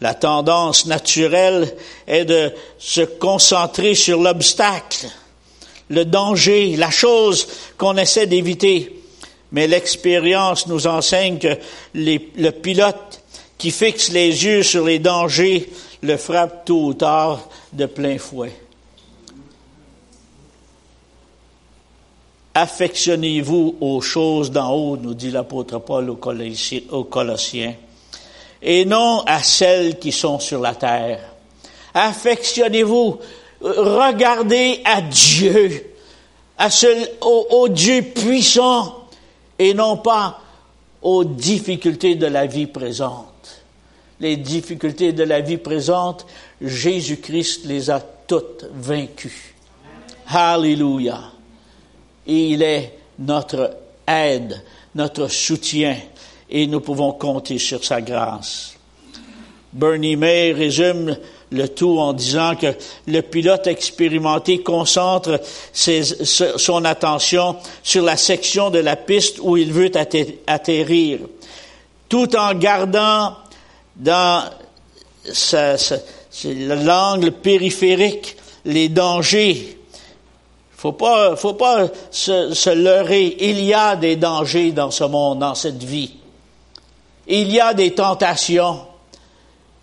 La 0.00 0.14
tendance 0.14 0.86
naturelle 0.86 1.74
est 2.06 2.24
de 2.24 2.52
se 2.78 3.02
concentrer 3.02 3.94
sur 3.94 4.20
l'obstacle, 4.20 5.06
le 5.90 6.04
danger, 6.04 6.76
la 6.76 6.90
chose 6.90 7.46
qu'on 7.76 7.96
essaie 7.96 8.26
d'éviter. 8.26 8.96
Mais 9.52 9.66
l'expérience 9.66 10.68
nous 10.68 10.86
enseigne 10.86 11.38
que 11.38 11.58
le 11.94 12.50
pilote 12.50 13.20
qui 13.58 13.70
fixe 13.70 14.10
les 14.10 14.44
yeux 14.44 14.62
sur 14.62 14.86
les 14.86 15.00
dangers 15.00 15.68
le 16.02 16.16
frappe 16.16 16.64
tôt 16.64 16.86
ou 16.86 16.94
tard 16.94 17.48
de 17.72 17.86
plein 17.86 18.18
fouet. 18.18 18.52
Affectionnez-vous 22.60 23.76
aux 23.80 24.02
choses 24.02 24.50
d'en 24.50 24.70
haut, 24.74 24.98
nous 24.98 25.14
dit 25.14 25.30
l'apôtre 25.30 25.78
Paul 25.78 26.10
aux 26.10 27.04
Colossiens, 27.04 27.74
et 28.60 28.84
non 28.84 29.22
à 29.26 29.42
celles 29.42 29.98
qui 29.98 30.12
sont 30.12 30.38
sur 30.38 30.60
la 30.60 30.74
terre. 30.74 31.20
Affectionnez-vous, 31.94 33.18
regardez 33.62 34.82
à 34.84 35.00
Dieu, 35.00 35.90
à 36.58 36.68
ce, 36.68 36.86
au, 37.22 37.46
au 37.50 37.68
Dieu 37.70 38.02
puissant, 38.02 39.06
et 39.58 39.72
non 39.72 39.96
pas 39.96 40.40
aux 41.00 41.24
difficultés 41.24 42.14
de 42.14 42.26
la 42.26 42.44
vie 42.44 42.66
présente. 42.66 43.62
Les 44.20 44.36
difficultés 44.36 45.14
de 45.14 45.24
la 45.24 45.40
vie 45.40 45.56
présente, 45.56 46.26
Jésus-Christ 46.60 47.64
les 47.64 47.88
a 47.88 48.00
toutes 48.00 48.66
vaincues. 48.74 49.54
Hallelujah 50.26 51.39
et 52.30 52.50
il 52.50 52.62
est 52.62 52.96
notre 53.18 53.76
aide, 54.06 54.62
notre 54.94 55.26
soutien, 55.26 55.96
et 56.48 56.68
nous 56.68 56.80
pouvons 56.80 57.12
compter 57.12 57.58
sur 57.58 57.84
sa 57.84 58.00
grâce. 58.00 58.74
Bernie 59.72 60.14
May 60.14 60.52
résume 60.52 61.16
le 61.50 61.68
tout 61.68 61.98
en 61.98 62.12
disant 62.12 62.54
que 62.54 62.68
le 63.08 63.22
pilote 63.22 63.66
expérimenté 63.66 64.62
concentre 64.62 65.40
son 65.72 66.84
attention 66.84 67.56
sur 67.82 68.04
la 68.04 68.16
section 68.16 68.70
de 68.70 68.78
la 68.78 68.94
piste 68.94 69.40
où 69.42 69.56
il 69.56 69.72
veut 69.72 69.90
atterrir, 70.46 71.18
tout 72.08 72.36
en 72.36 72.54
gardant 72.54 73.34
dans 73.96 74.44
l'angle 76.44 77.32
périphérique 77.32 78.36
les 78.64 78.88
dangers 78.88 79.79
faut 80.80 80.92
pas, 80.92 81.36
faut 81.36 81.52
pas 81.52 81.88
se, 82.10 82.74
leurrer. 82.74 83.36
Il 83.40 83.60
y 83.60 83.74
a 83.74 83.96
des 83.96 84.16
dangers 84.16 84.72
dans 84.72 84.90
ce 84.90 85.04
monde, 85.04 85.40
dans 85.40 85.54
cette 85.54 85.82
vie. 85.82 86.14
Il 87.26 87.52
y 87.52 87.60
a 87.60 87.74
des 87.74 87.92
tentations. 87.92 88.86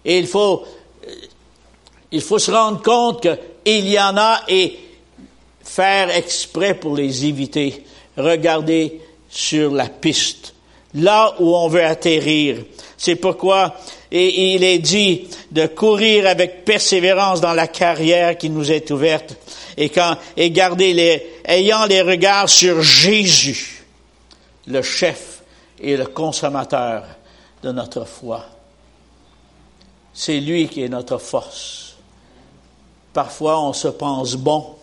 Et 0.03 0.17
il 0.17 0.25
faut, 0.25 0.63
il 2.11 2.19
faut 2.19 2.39
se 2.39 2.49
rendre 2.49 2.81
compte 2.81 3.21
qu'il 3.21 3.87
y 3.87 3.99
en 3.99 4.17
a 4.17 4.41
et 4.47 4.79
faire 5.63 6.09
exprès 6.09 6.73
pour 6.73 6.95
les 6.95 7.27
éviter. 7.27 7.85
Regarder 8.17 8.99
sur 9.29 9.75
la 9.75 9.89
piste, 9.89 10.55
là 10.97 11.35
où 11.39 11.55
on 11.55 11.67
veut 11.67 11.83
atterrir. 11.83 12.57
C'est 12.97 13.15
pourquoi 13.15 13.75
il 14.11 14.63
est 14.63 14.79
dit 14.79 15.27
de 15.51 15.67
courir 15.67 16.27
avec 16.27 16.65
persévérance 16.65 17.41
dans 17.41 17.53
la 17.53 17.67
carrière 17.67 18.37
qui 18.37 18.49
nous 18.49 18.71
est 18.71 18.89
ouverte 18.91 19.35
et, 19.77 19.91
et 20.35 20.51
garder 20.51 20.93
les, 20.93 21.27
ayant 21.45 21.85
les 21.85 22.01
regards 22.01 22.49
sur 22.49 22.81
Jésus, 22.81 23.85
le 24.65 24.81
chef 24.81 25.43
et 25.79 25.95
le 25.95 26.07
consommateur 26.07 27.03
de 27.61 27.71
notre 27.71 28.05
foi. 28.05 28.45
C'est 30.13 30.39
lui 30.39 30.67
qui 30.67 30.83
est 30.83 30.89
notre 30.89 31.19
force. 31.19 31.95
Parfois, 33.13 33.61
on 33.61 33.73
se 33.73 33.87
pense 33.87 34.35
bon 34.35 34.75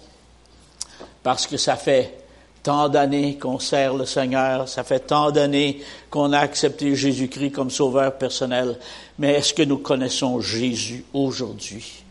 parce 1.23 1.47
que 1.47 1.57
ça 1.57 1.77
fait 1.77 2.24
tant 2.65 2.89
d'années 2.89 3.37
qu'on 3.37 3.59
sert 3.59 3.95
le 3.95 4.07
Seigneur, 4.07 4.69
ça 4.69 4.83
fait 4.83 5.01
tant 5.01 5.31
d'années 5.31 5.83
qu'on 6.11 6.33
a 6.33 6.39
accepté 6.39 6.97
Jésus-Christ 6.97 7.53
comme 7.53 7.71
sauveur 7.71 8.17
personnel. 8.17 8.79
Mais 9.19 9.35
est-ce 9.35 9.53
que 9.53 9.63
nous 9.63 9.79
connaissons 9.79 10.41
Jésus 10.41 11.05
aujourd'hui? 11.13 12.03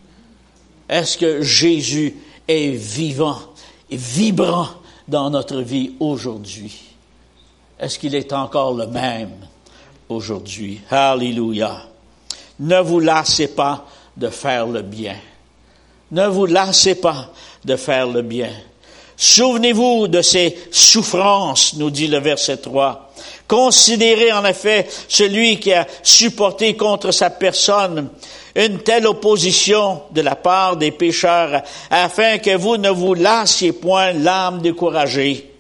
Est-ce 0.88 1.18
que 1.18 1.42
Jésus 1.42 2.16
est 2.48 2.70
vivant 2.70 3.40
et 3.90 3.98
vibrant 3.98 4.70
dans 5.08 5.32
notre 5.32 5.60
vie 5.60 5.96
aujourd'hui? 6.00 6.80
Est-ce 7.80 7.98
qu'il 7.98 8.14
est 8.14 8.32
encore 8.32 8.76
le 8.76 8.86
même 8.86 9.34
aujourd'hui? 10.08 10.82
Alléluia. 10.92 11.82
Ne 12.60 12.80
vous 12.80 13.00
lassez 13.00 13.48
pas 13.48 13.88
de 14.16 14.30
faire 14.30 14.68
le 14.68 14.84
bien. 14.84 15.16
Ne 16.12 16.28
vous 16.28 16.46
lassez 16.46 16.94
pas 16.94 17.32
de 17.66 17.76
faire 17.76 18.08
le 18.08 18.22
bien. 18.22 18.52
Souvenez-vous 19.24 20.10
de 20.10 20.22
ces 20.22 20.54
souffrances, 20.70 21.76
nous 21.78 21.90
dit 21.90 22.08
le 22.08 22.20
verset 22.20 22.58
3. 22.58 23.14
Considérez 23.48 24.34
en 24.34 24.44
effet 24.44 24.86
celui 25.08 25.62
qui 25.62 25.72
a 25.72 25.88
supporté 26.04 26.76
contre 26.76 27.12
sa 27.12 27.30
personne 27.30 28.10
une 28.54 28.80
telle 28.80 29.08
opposition 29.08 30.02
de 30.12 30.20
la 30.20 30.36
part 30.36 30.76
des 30.76 30.92
pécheurs, 30.92 31.64
afin 31.90 32.38
que 32.40 32.58
vous 32.58 32.76
ne 32.76 32.90
vous 32.90 33.14
lassiez 33.14 33.72
point 33.72 34.12
l'âme 34.12 34.62
découragée. 34.62 35.56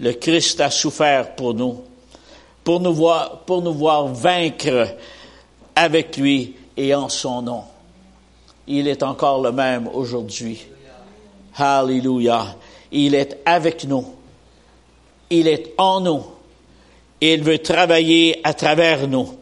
Le 0.00 0.14
Christ 0.14 0.60
a 0.60 0.72
souffert 0.72 1.36
pour 1.36 1.54
nous, 1.54 1.84
pour 2.64 2.80
nous 2.80 2.94
voir, 2.94 3.42
pour 3.42 3.62
nous 3.62 3.74
voir 3.74 4.08
vaincre 4.08 4.88
avec 5.76 6.16
lui 6.16 6.56
et 6.76 6.96
en 6.96 7.08
son 7.08 7.42
nom. 7.42 7.62
Il 8.66 8.88
est 8.88 9.04
encore 9.04 9.40
le 9.40 9.52
même 9.52 9.88
aujourd'hui. 9.94 10.66
Hallelujah. 11.56 12.56
Il 12.92 13.14
est 13.14 13.38
avec 13.44 13.84
nous. 13.84 14.04
Il 15.30 15.48
est 15.48 15.74
en 15.78 16.00
nous. 16.00 16.24
Il 17.20 17.42
veut 17.42 17.58
travailler 17.58 18.40
à 18.44 18.54
travers 18.54 19.08
nous. 19.08 19.36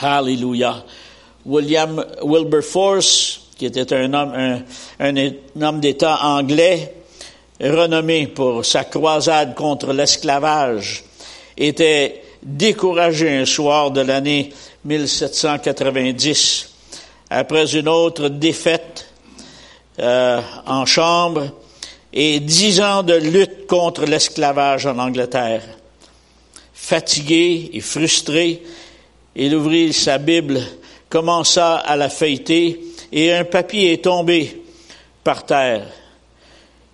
Hallelujah. 0.00 0.84
William 1.44 2.04
Wilberforce, 2.22 3.40
qui 3.56 3.66
était 3.66 3.92
un 3.94 4.12
homme, 4.12 4.62
un, 4.98 5.62
homme 5.62 5.80
d'État 5.80 6.18
anglais, 6.22 6.94
renommé 7.60 8.26
pour 8.26 8.64
sa 8.64 8.84
croisade 8.84 9.54
contre 9.54 9.92
l'esclavage, 9.92 11.04
était 11.56 12.22
découragé 12.42 13.30
un 13.30 13.46
soir 13.46 13.90
de 13.90 14.00
l'année 14.00 14.52
1790 14.84 16.70
après 17.30 17.74
une 17.76 17.88
autre 17.88 18.28
défaite 18.28 19.05
euh, 19.98 20.40
en 20.66 20.86
chambre 20.86 21.50
et 22.12 22.40
dix 22.40 22.80
ans 22.80 23.02
de 23.02 23.14
lutte 23.14 23.66
contre 23.66 24.04
l'esclavage 24.04 24.86
en 24.86 24.98
Angleterre. 24.98 25.62
Fatigué 26.72 27.70
et 27.72 27.80
frustré, 27.80 28.62
il 29.34 29.54
ouvrit 29.54 29.92
sa 29.92 30.18
Bible, 30.18 30.60
commença 31.08 31.76
à 31.76 31.96
la 31.96 32.08
feuilleter 32.08 32.80
et 33.12 33.32
un 33.32 33.44
papier 33.44 33.92
est 33.92 34.04
tombé 34.04 34.62
par 35.24 35.44
terre. 35.44 35.86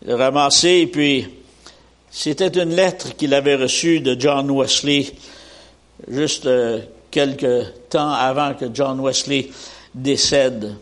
Il 0.03 0.09
l'a 0.09 0.17
ramassé 0.17 0.69
et 0.69 0.87
puis 0.87 1.27
c'était 2.11 2.49
une 2.49 2.75
lettre 2.75 3.17
qu'il 3.17 3.35
avait 3.35 3.57
reçue 3.57 4.01
de 4.01 4.19
John 4.19 4.51
Wesley 4.51 5.13
juste 6.09 6.47
euh, 6.47 6.81
quelques 7.11 7.89
temps 7.89 8.13
avant 8.13 8.55
que 8.55 8.67
John 8.73 9.01
Wesley 9.01 9.51
décède. 9.95 10.75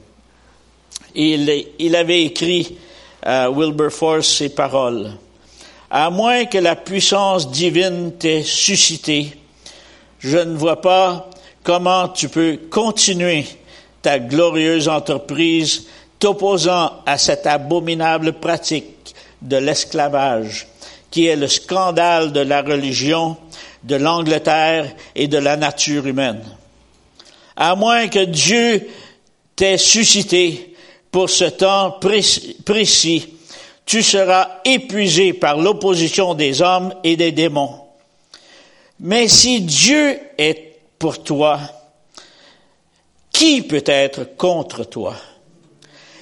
Il, 1.14 1.96
avait 1.96 2.24
écrit 2.24 2.76
à 3.22 3.50
Wilberforce 3.50 4.28
ces 4.28 4.48
paroles. 4.50 5.12
À 5.90 6.10
moins 6.10 6.44
que 6.44 6.58
la 6.58 6.76
puissance 6.76 7.50
divine 7.50 8.12
t'ait 8.18 8.42
suscité, 8.42 9.32
je 10.20 10.38
ne 10.38 10.56
vois 10.56 10.80
pas 10.80 11.28
comment 11.62 12.08
tu 12.08 12.28
peux 12.28 12.58
continuer 12.70 13.44
ta 14.02 14.18
glorieuse 14.18 14.88
entreprise 14.88 15.86
t'opposant 16.18 16.92
à 17.06 17.18
cette 17.18 17.46
abominable 17.46 18.34
pratique 18.34 19.14
de 19.42 19.56
l'esclavage, 19.56 20.68
qui 21.10 21.26
est 21.26 21.36
le 21.36 21.48
scandale 21.48 22.32
de 22.32 22.40
la 22.40 22.62
religion, 22.62 23.36
de 23.82 23.96
l'Angleterre 23.96 24.94
et 25.14 25.26
de 25.26 25.38
la 25.38 25.56
nature 25.56 26.06
humaine. 26.06 26.42
À 27.56 27.74
moins 27.74 28.08
que 28.08 28.24
Dieu 28.24 28.86
t'ait 29.56 29.78
suscité 29.78 30.69
pour 31.10 31.28
ce 31.30 31.44
temps 31.44 31.98
précis, 32.00 33.28
tu 33.84 34.02
seras 34.02 34.60
épuisé 34.64 35.32
par 35.32 35.58
l'opposition 35.58 36.34
des 36.34 36.62
hommes 36.62 36.94
et 37.02 37.16
des 37.16 37.32
démons. 37.32 37.80
Mais 39.00 39.28
si 39.28 39.62
Dieu 39.62 40.18
est 40.38 40.78
pour 40.98 41.22
toi, 41.22 41.58
qui 43.32 43.62
peut 43.62 43.84
être 43.86 44.36
contre 44.36 44.84
toi? 44.84 45.14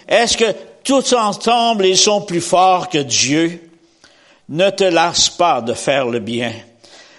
Est-ce 0.06 0.36
que 0.36 0.54
tous 0.84 1.12
ensemble 1.12 1.84
ils 1.84 1.98
sont 1.98 2.22
plus 2.22 2.40
forts 2.40 2.88
que 2.88 2.98
Dieu? 2.98 3.70
Ne 4.48 4.70
te 4.70 4.84
lasse 4.84 5.28
pas 5.28 5.60
de 5.60 5.74
faire 5.74 6.06
le 6.06 6.20
bien. 6.20 6.52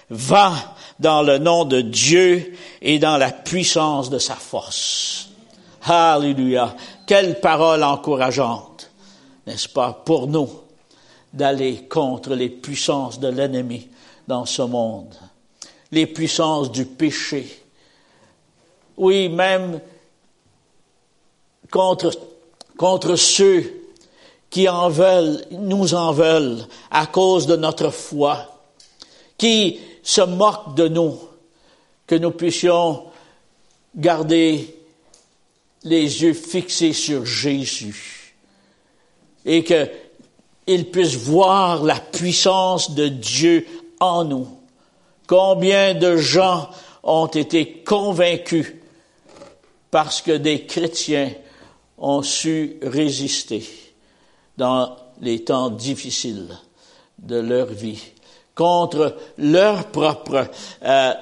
Va 0.08 0.52
dans 0.98 1.22
le 1.22 1.38
nom 1.38 1.64
de 1.64 1.80
Dieu 1.80 2.56
et 2.82 2.98
dans 2.98 3.18
la 3.18 3.30
puissance 3.30 4.10
de 4.10 4.18
sa 4.18 4.34
force. 4.34 5.28
Alléluia. 5.84 6.74
Quelle 7.10 7.40
parole 7.40 7.82
encourageante, 7.82 8.88
n'est-ce 9.44 9.68
pas, 9.68 9.92
pour 9.92 10.28
nous 10.28 10.48
d'aller 11.32 11.88
contre 11.88 12.36
les 12.36 12.48
puissances 12.48 13.18
de 13.18 13.26
l'ennemi 13.26 13.88
dans 14.28 14.46
ce 14.46 14.62
monde, 14.62 15.12
les 15.90 16.06
puissances 16.06 16.70
du 16.70 16.84
péché. 16.84 17.64
Oui, 18.96 19.28
même 19.28 19.80
contre, 21.72 22.12
ceux 23.16 23.88
qui 24.48 24.68
nous 25.50 25.94
en 25.94 26.12
veulent 26.12 26.64
à 26.92 27.06
cause 27.06 27.48
de 27.48 27.56
notre 27.56 27.90
foi, 27.90 28.56
qui 29.36 29.80
se 30.04 30.20
moquent 30.20 30.76
de 30.76 30.86
nous, 30.86 31.18
que 32.06 32.14
nous 32.14 32.30
puissions 32.30 33.02
garder 33.96 34.79
les 35.84 36.22
yeux 36.22 36.34
fixés 36.34 36.92
sur 36.92 37.24
Jésus 37.24 38.34
et 39.44 39.64
qu'ils 39.64 40.90
puissent 40.90 41.16
voir 41.16 41.82
la 41.82 41.98
puissance 41.98 42.94
de 42.94 43.08
Dieu 43.08 43.66
en 43.98 44.24
nous. 44.24 44.48
Combien 45.26 45.94
de 45.94 46.16
gens 46.16 46.68
ont 47.02 47.26
été 47.26 47.82
convaincus 47.82 48.74
parce 49.90 50.20
que 50.22 50.32
des 50.32 50.66
chrétiens 50.66 51.32
ont 51.98 52.22
su 52.22 52.78
résister 52.82 53.64
dans 54.56 54.96
les 55.20 55.44
temps 55.44 55.70
difficiles 55.70 56.48
de 57.18 57.36
leur 57.36 57.66
vie 57.66 58.02
contre 58.54 59.16
leur 59.38 59.86
propre, 59.86 60.48
euh, 60.82 61.12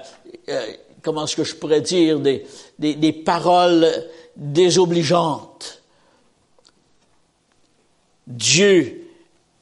euh, 0.48 0.66
comment 1.02 1.24
est-ce 1.24 1.36
que 1.36 1.44
je 1.44 1.54
pourrais 1.54 1.80
dire, 1.80 2.18
des, 2.18 2.44
des, 2.78 2.94
des 2.94 3.12
paroles 3.12 3.86
désobligeantes. 4.38 5.82
Dieu 8.26 9.10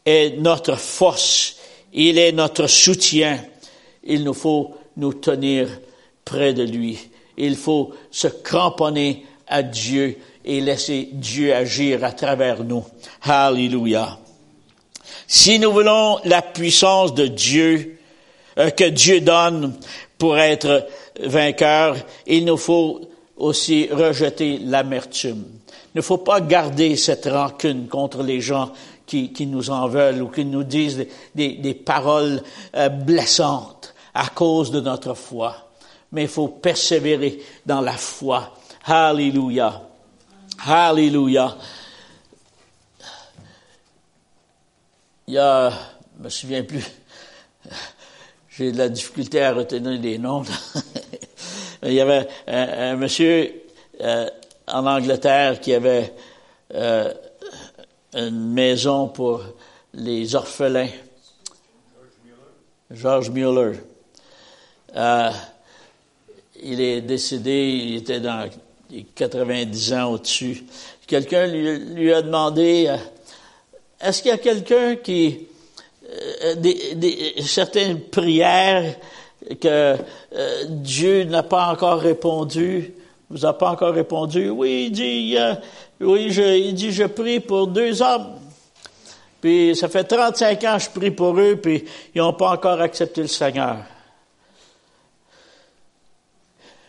est 0.05 0.39
notre 0.39 0.77
force, 0.77 1.57
il 1.93 2.19
est 2.19 2.33
notre 2.33 2.67
soutien. 2.67 3.43
Il 4.05 4.23
nous 4.23 4.35
faut 4.35 4.75
nous 4.97 5.15
tenir 5.15 5.69
près 6.25 6.53
de 6.53 6.63
lui. 6.63 6.99
Il 7.37 7.57
faut 7.57 7.93
se 8.11 8.29
cramponner 8.29 9.27
à 9.47 9.63
Dieu 9.63 10.19
et 10.45 10.61
laisser 10.61 11.09
Dieu 11.13 11.55
agir 11.55 12.05
à 12.05 12.13
travers 12.13 12.63
nous. 12.63 12.85
Hallelujah. 13.23 14.19
Si 15.27 15.59
nous 15.59 15.73
voulons 15.73 16.19
la 16.25 16.43
puissance 16.43 17.15
de 17.15 17.27
Dieu, 17.27 17.99
euh, 18.59 18.71
que 18.71 18.85
Dieu 18.85 19.21
donne 19.21 19.75
pour 20.19 20.39
être 20.39 20.87
vainqueur, 21.21 21.97
il 22.27 22.45
nous 22.45 22.57
faut 22.57 23.01
aussi 23.37 23.89
rejeter 23.91 24.59
l'amertume. 24.59 25.45
Il 25.95 25.99
ne 25.99 26.03
faut 26.03 26.19
pas 26.19 26.41
garder 26.41 26.97
cette 26.97 27.27
rancune 27.27 27.89
contre 27.89 28.23
les 28.23 28.41
gens 28.41 28.73
qui, 29.07 29.33
qui 29.33 29.47
nous 29.47 29.71
en 29.71 29.89
veulent 29.89 30.23
ou 30.23 30.29
qui 30.29 30.45
nous 30.45 30.65
disent 30.65 31.07
des, 31.35 31.55
des, 31.55 31.75
paroles 31.75 32.43
euh, 32.75 32.89
blessantes 32.89 33.95
à 34.15 34.29
cause 34.29 34.71
de 34.71 34.81
notre 34.81 35.15
foi. 35.15 35.71
Mais 36.13 36.23
il 36.23 36.29
faut 36.29 36.49
persévérer 36.49 37.41
dans 37.65 37.81
la 37.81 37.93
foi. 37.93 38.55
Hallelujah. 38.85 39.83
Hallelujah. 40.67 41.57
il 45.27 45.35
y 45.35 45.39
a, 45.39 45.71
je 46.19 46.25
me 46.25 46.29
souviens 46.29 46.63
plus, 46.63 46.85
j'ai 48.49 48.73
de 48.73 48.79
la 48.79 48.89
difficulté 48.89 49.43
à 49.43 49.53
retenir 49.53 50.01
les 50.01 50.19
noms. 50.19 50.45
il 51.87 51.95
y 51.95 52.01
avait 52.01 52.27
un, 52.47 52.97
monsieur 52.97 53.63
euh, 54.01 54.29
en 54.69 54.87
Angleterre 54.87 55.61
qui 55.61 55.75
avait 55.75 56.13
euh, 56.75 57.13
une 58.15 58.53
maison 58.53 59.09
pour 59.09 59.43
les 59.95 60.35
orphelins. 60.35 60.89
George 62.91 63.31
Mueller. 63.31 63.79
Euh, 64.95 65.31
il 66.63 66.81
est 66.81 67.01
décédé, 67.01 67.83
il 67.85 67.97
était 67.97 68.21
dans 68.21 68.49
90 69.15 69.93
ans 69.95 70.13
au-dessus. 70.13 70.65
Quelqu'un 71.07 71.47
lui, 71.47 72.13
a 72.13 72.23
demandé 72.23 72.97
est-ce 74.01 74.23
qu'il 74.23 74.31
y 74.31 74.35
a 74.35 74.39
quelqu'un 74.39 74.97
qui, 74.97 75.47
euh, 76.09 76.55
certaines 77.41 78.01
prières 78.01 78.95
que 79.61 79.97
euh, 80.35 80.65
Dieu 80.69 81.25
n'a 81.25 81.43
pas 81.43 81.69
encore 81.69 82.01
répondu 82.01 82.95
vous 83.29 83.45
a 83.45 83.57
pas 83.57 83.71
encore 83.71 83.95
répondu. 83.95 84.51
Oui, 84.51 84.87
il 84.87 84.93
dit, 84.93 85.37
oui, 86.01 86.31
je, 86.31 86.43
il 86.43 86.75
dit, 86.75 86.93
je 86.93 87.05
prie 87.05 87.41
pour 87.41 87.67
deux 87.67 88.01
hommes. 88.03 88.39
Puis 89.41 89.77
ça 89.77 89.89
fait 89.89 90.05
35 90.05 90.65
ans 90.65 90.77
que 90.77 90.83
je 90.83 90.91
prie 90.91 91.11
pour 91.11 91.39
eux, 91.39 91.57
puis 91.57 91.85
ils 92.15 92.19
n'ont 92.19 92.33
pas 92.33 92.51
encore 92.51 92.81
accepté 92.81 93.23
le 93.23 93.29
Seigneur. 93.29 93.79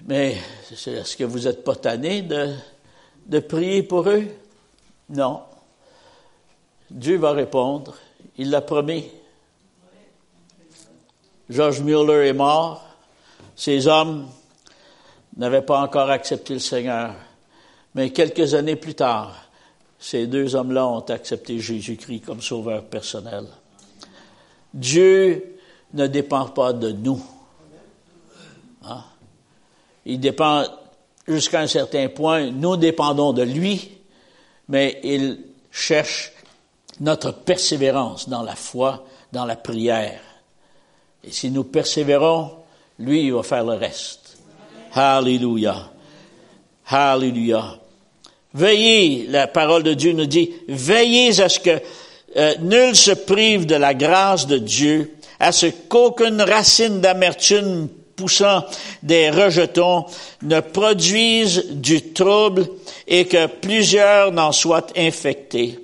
Mais 0.06 0.38
est-ce 0.72 1.18
que 1.18 1.24
vous 1.24 1.40
n'êtes 1.40 1.64
pas 1.64 1.76
tanné 1.76 2.22
de 2.22 3.40
prier 3.40 3.84
pour 3.84 4.08
eux? 4.08 4.24
Non. 5.10 5.42
Dieu 6.90 7.18
va 7.18 7.32
répondre. 7.32 7.96
Il 8.38 8.50
l'a 8.50 8.62
promis. 8.62 9.10
George 11.50 11.82
Mueller 11.82 12.28
est 12.28 12.34
mort. 12.34 12.84
Ces 13.56 13.88
hommes 13.88 14.28
n'avaient 15.38 15.62
pas 15.62 15.82
encore 15.82 16.10
accepté 16.10 16.54
le 16.54 16.60
Seigneur. 16.60 17.14
Mais 17.96 18.12
quelques 18.12 18.54
années 18.54 18.76
plus 18.76 18.96
tard, 18.96 19.34
ces 20.00 20.28
deux 20.28 20.56
hommes-là 20.56 20.88
ont 20.88 21.00
accepté 21.00 21.60
Jésus-Christ 21.60 22.22
comme 22.22 22.42
sauveur 22.42 22.84
personnel. 22.84 23.46
Dieu 24.74 25.58
ne 25.94 26.06
dépend 26.08 26.46
pas 26.46 26.74
de 26.74 26.92
nous. 26.92 27.24
Hein? 28.84 29.04
Il 30.06 30.20
dépend 30.20 30.64
jusqu'à 31.28 31.62
un 31.62 31.68
certain 31.68 32.10
point. 32.10 32.52
Nous 32.52 32.78
dépendons 32.78 33.34
de 33.34 33.44
lui, 33.44 33.90
mais 34.68 35.00
il 35.04 35.40
cherche 35.72 36.34
notre 37.00 37.32
persévérance 37.32 38.30
dans 38.30 38.44
la 38.44 38.56
foi, 38.56 39.06
dans 39.32 39.46
la 39.46 39.56
prière. 39.56 40.22
Et 41.28 41.32
si 41.32 41.52
nous 41.52 41.66
persévérons, 41.66 42.52
lui, 43.00 43.26
il 43.26 43.34
va 43.34 43.44
faire 43.44 43.66
le 43.66 43.74
reste. 43.74 44.38
Hallelujah. 44.94 45.92
Hallelujah. 46.90 47.78
Veillez, 48.54 49.28
la 49.28 49.48
parole 49.48 49.84
de 49.84 49.94
Dieu 49.94 50.14
nous 50.14 50.26
dit, 50.26 50.52
veillez 50.70 51.42
à 51.42 51.50
ce 51.50 51.60
que 51.60 51.82
euh, 52.38 52.56
nul 52.62 52.96
se 52.96 53.12
prive 53.12 53.66
de 53.66 53.76
la 53.76 53.94
grâce 53.94 54.48
de 54.48 54.58
Dieu, 54.58 55.16
à 55.40 55.52
ce 55.52 55.66
qu'aucune 55.66 56.42
racine 56.42 57.02
d'amertume 57.02 57.90
poussant 58.16 58.64
des 59.04 59.30
rejetons 59.30 60.06
ne 60.44 60.62
produise 60.62 61.66
du 61.72 62.14
trouble 62.14 62.68
et 63.06 63.26
que 63.26 63.48
plusieurs 63.48 64.32
n'en 64.32 64.54
soient 64.54 64.88
infectés. 64.96 65.78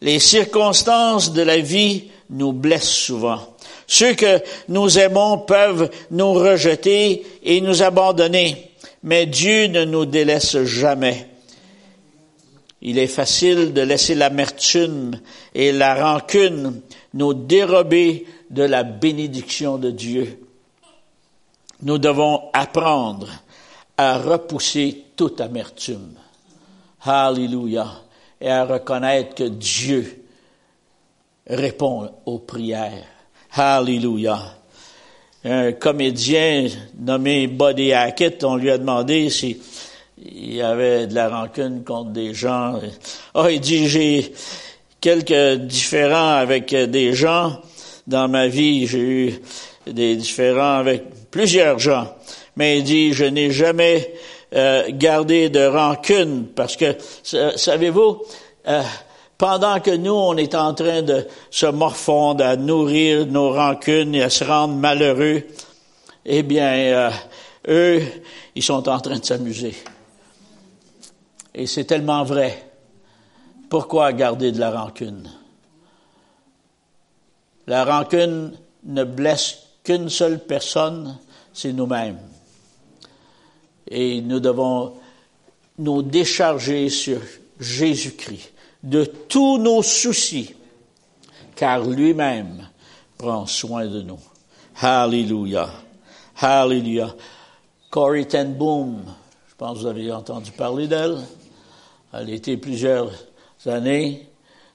Les 0.00 0.18
circonstances 0.18 1.32
de 1.32 1.42
la 1.42 1.58
vie 1.58 2.04
nous 2.30 2.52
blessent 2.52 2.88
souvent. 2.88 3.49
Ceux 3.92 4.14
que 4.14 4.40
nous 4.68 5.00
aimons 5.00 5.38
peuvent 5.38 5.90
nous 6.12 6.32
rejeter 6.32 7.26
et 7.42 7.60
nous 7.60 7.82
abandonner, 7.82 8.70
mais 9.02 9.26
Dieu 9.26 9.66
ne 9.66 9.84
nous 9.84 10.06
délaisse 10.06 10.62
jamais. 10.62 11.26
Il 12.82 12.98
est 12.98 13.08
facile 13.08 13.72
de 13.72 13.80
laisser 13.80 14.14
l'amertume 14.14 15.18
et 15.56 15.72
la 15.72 15.96
rancune 15.96 16.82
nous 17.14 17.34
dérober 17.34 18.26
de 18.48 18.62
la 18.62 18.84
bénédiction 18.84 19.76
de 19.76 19.90
Dieu. 19.90 20.38
Nous 21.82 21.98
devons 21.98 22.42
apprendre 22.52 23.28
à 23.96 24.18
repousser 24.18 25.06
toute 25.16 25.40
amertume. 25.40 26.14
Hallelujah. 27.04 27.90
Et 28.40 28.48
à 28.48 28.64
reconnaître 28.66 29.34
que 29.34 29.48
Dieu 29.48 30.24
répond 31.48 32.08
aux 32.24 32.38
prières. 32.38 33.19
Hallelujah. 33.52 34.54
Un 35.44 35.72
comédien 35.72 36.68
nommé 36.98 37.48
Buddy 37.48 37.92
Hackett, 37.92 38.44
on 38.44 38.56
lui 38.56 38.70
a 38.70 38.78
demandé 38.78 39.28
si 39.28 39.60
il 40.18 40.54
y 40.54 40.62
avait 40.62 41.06
de 41.06 41.14
la 41.14 41.28
rancune 41.28 41.82
contre 41.82 42.10
des 42.10 42.32
gens. 42.32 42.78
oh, 43.34 43.46
il 43.50 43.60
dit, 43.60 43.88
j'ai 43.88 44.32
quelques 45.00 45.62
différends 45.62 46.34
avec 46.34 46.74
des 46.74 47.12
gens 47.12 47.60
dans 48.06 48.28
ma 48.28 48.46
vie. 48.46 48.86
J'ai 48.86 48.98
eu 48.98 49.42
des 49.86 50.14
différends 50.14 50.76
avec 50.76 51.04
plusieurs 51.30 51.78
gens. 51.78 52.14
Mais 52.56 52.78
il 52.78 52.84
dit, 52.84 53.12
je 53.14 53.24
n'ai 53.24 53.50
jamais 53.50 54.14
euh, 54.54 54.84
gardé 54.90 55.48
de 55.48 55.64
rancune 55.64 56.46
parce 56.54 56.76
que, 56.76 56.96
savez-vous, 57.22 58.22
euh, 58.68 58.82
pendant 59.40 59.80
que 59.80 59.96
nous, 59.96 60.12
on 60.12 60.36
est 60.36 60.54
en 60.54 60.74
train 60.74 61.00
de 61.00 61.26
se 61.50 61.64
morfondre, 61.64 62.44
à 62.44 62.56
nourrir 62.56 63.24
nos 63.24 63.52
rancunes 63.52 64.14
et 64.14 64.22
à 64.22 64.28
se 64.28 64.44
rendre 64.44 64.74
malheureux, 64.74 65.44
eh 66.26 66.42
bien, 66.42 66.70
euh, 66.70 67.10
eux, 67.66 68.02
ils 68.54 68.62
sont 68.62 68.86
en 68.86 69.00
train 69.00 69.18
de 69.18 69.24
s'amuser. 69.24 69.74
Et 71.54 71.66
c'est 71.66 71.84
tellement 71.84 72.22
vrai. 72.22 72.70
Pourquoi 73.70 74.12
garder 74.12 74.52
de 74.52 74.60
la 74.60 74.72
rancune? 74.72 75.26
La 77.66 77.86
rancune 77.86 78.52
ne 78.84 79.04
blesse 79.04 79.60
qu'une 79.82 80.10
seule 80.10 80.40
personne, 80.40 81.16
c'est 81.54 81.72
nous-mêmes. 81.72 82.20
Et 83.88 84.20
nous 84.20 84.40
devons 84.40 84.92
nous 85.78 86.02
décharger 86.02 86.90
sur 86.90 87.22
Jésus-Christ 87.58 88.52
de 88.82 89.04
tous 89.04 89.58
nos 89.58 89.82
soucis, 89.82 90.54
car 91.54 91.84
lui-même 91.84 92.68
prend 93.18 93.46
soin 93.46 93.86
de 93.86 94.02
nous. 94.02 94.20
Hallelujah. 94.80 95.70
Hallelujah. 96.40 97.14
Corrie 97.90 98.26
ten 98.26 98.54
Boom, 98.54 99.02
je 99.48 99.54
pense 99.56 99.78
que 99.78 99.82
vous 99.82 99.86
avez 99.86 100.10
entendu 100.12 100.52
parler 100.52 100.88
d'elle. 100.88 101.18
Elle 102.12 102.30
été 102.30 102.56
plusieurs 102.56 103.10
années 103.66 104.28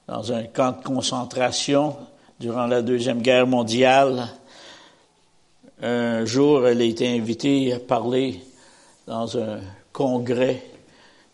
dans 0.08 0.32
un 0.32 0.44
camp 0.44 0.74
de 0.74 0.84
concentration 0.84 1.98
durant 2.40 2.68
la 2.68 2.82
Deuxième 2.82 3.22
Guerre 3.22 3.48
mondiale. 3.48 4.28
Un 5.82 6.26
jour, 6.26 6.68
elle 6.68 6.82
a 6.82 6.86
été 6.86 7.08
invitée 7.18 7.74
à 7.74 7.80
parler 7.80 8.42
dans 9.08 9.38
un 9.38 9.60
congrès 9.92 10.64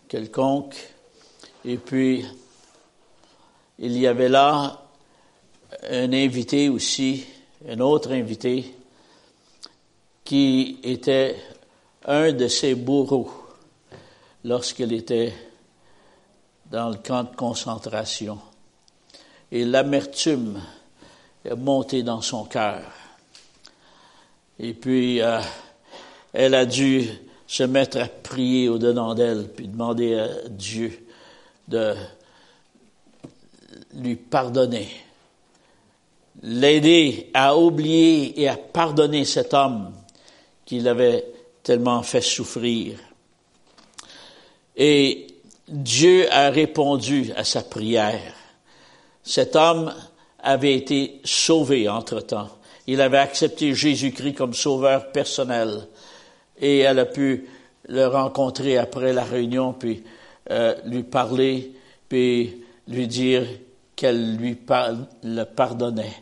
quelconque. 0.07 0.75
Et 1.65 1.77
puis, 1.77 2.25
il 3.83 3.97
y 3.97 4.05
avait 4.05 4.29
là 4.29 4.79
un 5.89 6.13
invité 6.13 6.69
aussi, 6.69 7.25
un 7.67 7.79
autre 7.79 8.11
invité, 8.11 8.75
qui 10.23 10.77
était 10.83 11.35
un 12.05 12.31
de 12.31 12.47
ses 12.47 12.75
bourreaux 12.75 13.31
lorsqu'il 14.43 14.93
était 14.93 15.33
dans 16.69 16.89
le 16.89 16.97
camp 16.97 17.23
de 17.23 17.35
concentration. 17.35 18.37
Et 19.51 19.65
l'amertume 19.65 20.61
est 21.43 21.55
montée 21.55 22.03
dans 22.03 22.21
son 22.21 22.45
cœur. 22.45 22.83
Et 24.59 24.75
puis, 24.75 25.21
euh, 25.21 25.41
elle 26.33 26.53
a 26.53 26.67
dû 26.67 27.09
se 27.47 27.63
mettre 27.63 27.99
à 27.99 28.05
prier 28.05 28.69
au-dedans 28.69 29.15
d'elle, 29.15 29.47
puis 29.47 29.67
demander 29.67 30.19
à 30.19 30.27
Dieu 30.49 31.03
de 31.67 31.95
lui 33.95 34.15
pardonner, 34.15 34.89
l'aider 36.41 37.29
à 37.33 37.57
oublier 37.57 38.41
et 38.41 38.47
à 38.47 38.57
pardonner 38.57 39.25
cet 39.25 39.53
homme 39.53 39.91
qui 40.65 40.79
l'avait 40.79 41.25
tellement 41.63 42.03
fait 42.03 42.21
souffrir. 42.21 42.97
Et 44.75 45.27
Dieu 45.67 46.31
a 46.31 46.49
répondu 46.49 47.31
à 47.35 47.43
sa 47.43 47.61
prière. 47.61 48.33
Cet 49.23 49.55
homme 49.55 49.93
avait 50.39 50.75
été 50.75 51.21
sauvé 51.23 51.87
entre-temps. 51.87 52.49
Il 52.87 53.01
avait 53.01 53.19
accepté 53.19 53.73
Jésus-Christ 53.73 54.33
comme 54.33 54.53
sauveur 54.53 55.11
personnel. 55.11 55.87
Et 56.59 56.79
elle 56.79 56.99
a 56.99 57.05
pu 57.05 57.47
le 57.87 58.07
rencontrer 58.07 58.77
après 58.77 59.13
la 59.13 59.23
réunion, 59.23 59.73
puis 59.73 60.03
euh, 60.49 60.75
lui 60.85 61.03
parler, 61.03 61.73
puis 62.09 62.63
lui 62.87 63.07
dire 63.07 63.45
qu'elle 64.01 64.35
lui 64.35 64.57
le 65.23 65.43
pardonnait. 65.43 66.15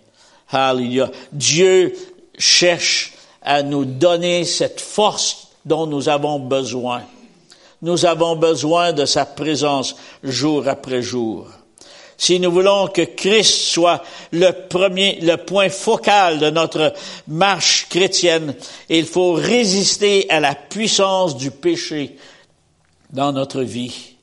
Alléluia. 0.52 1.10
Dieu 1.32 1.96
cherche 2.38 3.14
à 3.42 3.64
nous 3.64 3.86
donner 3.86 4.44
cette 4.44 4.82
force 4.82 5.48
dont 5.64 5.88
nous 5.88 6.10
avons 6.10 6.40
besoin. 6.40 7.04
Nous 7.82 8.06
avons 8.06 8.36
besoin 8.36 8.92
de 8.92 9.06
sa 9.06 9.24
présence 9.26 9.96
jour 10.24 10.68
après 10.68 11.02
jour. 11.02 11.48
Si 12.18 12.38
nous 12.42 12.52
voulons 12.52 12.88
que 12.88 13.04
Christ 13.04 13.72
soit 13.72 14.04
le 14.34 14.52
premier, 14.52 15.20
le 15.22 15.38
point 15.38 15.70
focal 15.70 16.40
de 16.40 16.50
notre 16.50 16.92
marche 17.30 17.88
chrétienne, 17.90 18.56
il 18.90 19.06
faut 19.06 19.32
résister 19.32 20.30
à 20.30 20.42
la 20.42 20.54
puissance 20.54 21.38
du 21.38 21.50
péché 21.50 22.18
dans 23.14 23.32
notre 23.32 23.62
vie. 23.62 24.18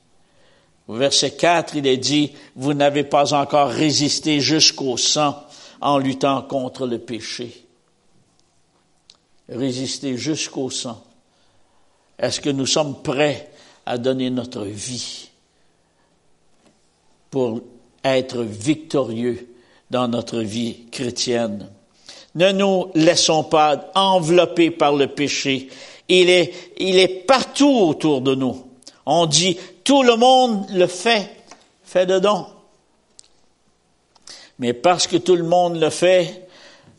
Au 0.87 0.95
verset 0.95 1.31
4, 1.31 1.75
il 1.75 1.87
est 1.87 1.97
dit, 1.97 2.31
vous 2.55 2.73
n'avez 2.73 3.03
pas 3.03 3.33
encore 3.33 3.69
résisté 3.69 4.39
jusqu'au 4.39 4.95
sang 4.95 5.43
en 5.81 5.97
luttant 5.97 6.41
contre 6.41 6.87
le 6.87 6.99
péché. 6.99 7.65
Résister 9.49 10.17
jusqu'au 10.17 10.69
sang. 10.69 11.03
Est-ce 12.17 12.41
que 12.41 12.49
nous 12.49 12.65
sommes 12.65 13.01
prêts 13.01 13.51
à 13.85 13.97
donner 13.97 14.29
notre 14.29 14.63
vie 14.63 15.29
pour 17.29 17.61
être 18.03 18.41
victorieux 18.41 19.49
dans 19.91 20.07
notre 20.07 20.39
vie 20.39 20.85
chrétienne? 20.91 21.69
Ne 22.35 22.51
nous 22.51 22.91
laissons 22.95 23.43
pas 23.43 23.91
envelopper 23.95 24.71
par 24.71 24.93
le 24.93 25.07
péché. 25.07 25.69
Il 26.07 26.29
est, 26.29 26.53
il 26.77 26.97
est 26.97 27.25
partout 27.25 27.69
autour 27.69 28.21
de 28.21 28.35
nous. 28.35 28.63
On 29.05 29.25
dit, 29.25 29.57
tout 29.87 30.03
le 30.03 30.17
monde 30.17 30.69
le 30.71 30.85
fait. 30.85 31.45
Fais 31.81 32.05
dedans. 32.05 32.49
Mais 34.59 34.73
parce 34.73 35.07
que 35.07 35.15
tout 35.15 35.37
le 35.37 35.45
monde 35.45 35.77
le 35.77 35.89
fait, 35.89 36.49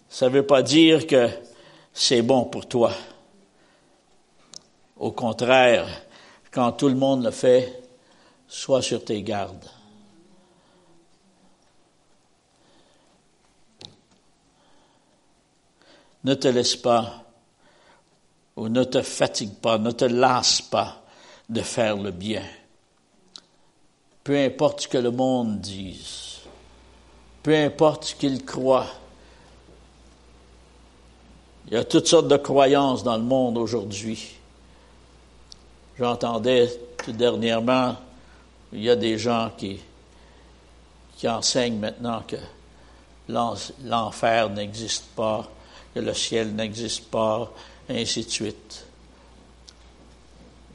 ça 0.09 0.31
ne 0.31 0.31
veut 0.31 0.47
pas 0.47 0.63
dire 0.63 1.07
que 1.07 1.29
c'est 1.93 2.23
bon 2.23 2.47
pour 2.47 2.67
toi. 2.67 2.95
Au 4.97 5.13
contraire, 5.13 5.87
quand 6.51 6.73
tout 6.73 6.89
le 6.89 6.95
monde 6.95 7.25
le 7.25 7.31
fait, 7.31 7.83
sois 8.49 8.81
sur 8.81 9.05
tes 9.05 9.23
gardes. 9.23 9.69
Ne 16.25 16.33
te 16.33 16.49
laisse 16.49 16.77
pas 16.77 17.23
ou 18.57 18.71
ne 18.71 18.83
te 18.83 19.03
fatigue 19.03 19.57
pas, 19.57 19.77
ne 19.77 19.91
te 19.91 20.07
lasse 20.07 20.63
pas 20.63 21.03
de 21.51 21.61
faire 21.61 21.99
le 21.99 22.13
bien. 22.13 22.45
Peu 24.29 24.37
importe 24.37 24.83
ce 24.83 24.89
que 24.89 24.99
le 24.99 25.11
monde 25.11 25.59
dise, 25.59 26.41
peu 27.43 27.57
importe 27.57 28.05
ce 28.05 28.15
qu'il 28.15 28.45
croit, 28.45 28.85
il 31.67 31.73
y 31.73 31.77
a 31.79 31.85
toutes 31.85 32.09
sortes 32.09 32.29
de 32.29 32.37
croyances 32.37 33.03
dans 33.03 33.17
le 33.17 33.23
monde 33.23 33.57
aujourd'hui. 33.57 34.35
J'entendais 35.99 36.71
tout 37.03 37.13
dernièrement, 37.13 37.97
il 38.75 38.83
y 38.83 38.91
a 38.91 38.97
des 38.97 39.17
gens 39.17 39.51
qui, 39.57 39.81
qui 41.17 41.27
enseignent 41.27 41.79
maintenant 41.79 42.23
que 42.29 42.37
l'enfer 43.31 44.51
n'existe 44.51 45.07
pas, 45.17 45.49
que 45.95 46.01
le 46.01 46.13
ciel 46.13 46.55
n'existe 46.55 47.07
pas, 47.07 47.51
et 47.89 48.03
ainsi 48.03 48.27
de 48.27 48.31
suite. 48.31 48.85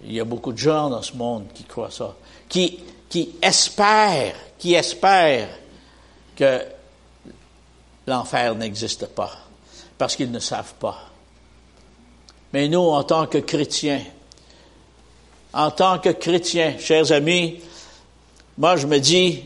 Il 0.05 0.13
y 0.13 0.19
a 0.19 0.25
beaucoup 0.25 0.53
de 0.53 0.57
gens 0.57 0.89
dans 0.89 1.03
ce 1.03 1.15
monde 1.15 1.45
qui 1.53 1.65
croient 1.65 1.91
ça, 1.91 2.15
qui, 2.49 2.79
qui 3.13 3.29
espèrent, 3.43 4.33
qui 4.57 4.73
espèrent 4.73 5.59
que 6.35 6.63
l'enfer 8.07 8.55
n'existe 8.55 9.05
pas, 9.05 9.31
parce 9.99 10.15
qu'ils 10.15 10.31
ne 10.31 10.39
savent 10.39 10.73
pas. 10.79 11.11
Mais 12.53 12.67
nous, 12.67 12.79
en 12.79 13.03
tant 13.03 13.27
que 13.27 13.37
chrétiens, 13.37 14.01
en 15.53 15.69
tant 15.69 15.99
que 15.99 16.09
chrétiens, 16.09 16.73
chers 16.79 17.11
amis, 17.11 17.59
moi 18.57 18.77
je 18.77 18.87
me 18.87 18.97
dis, 18.97 19.43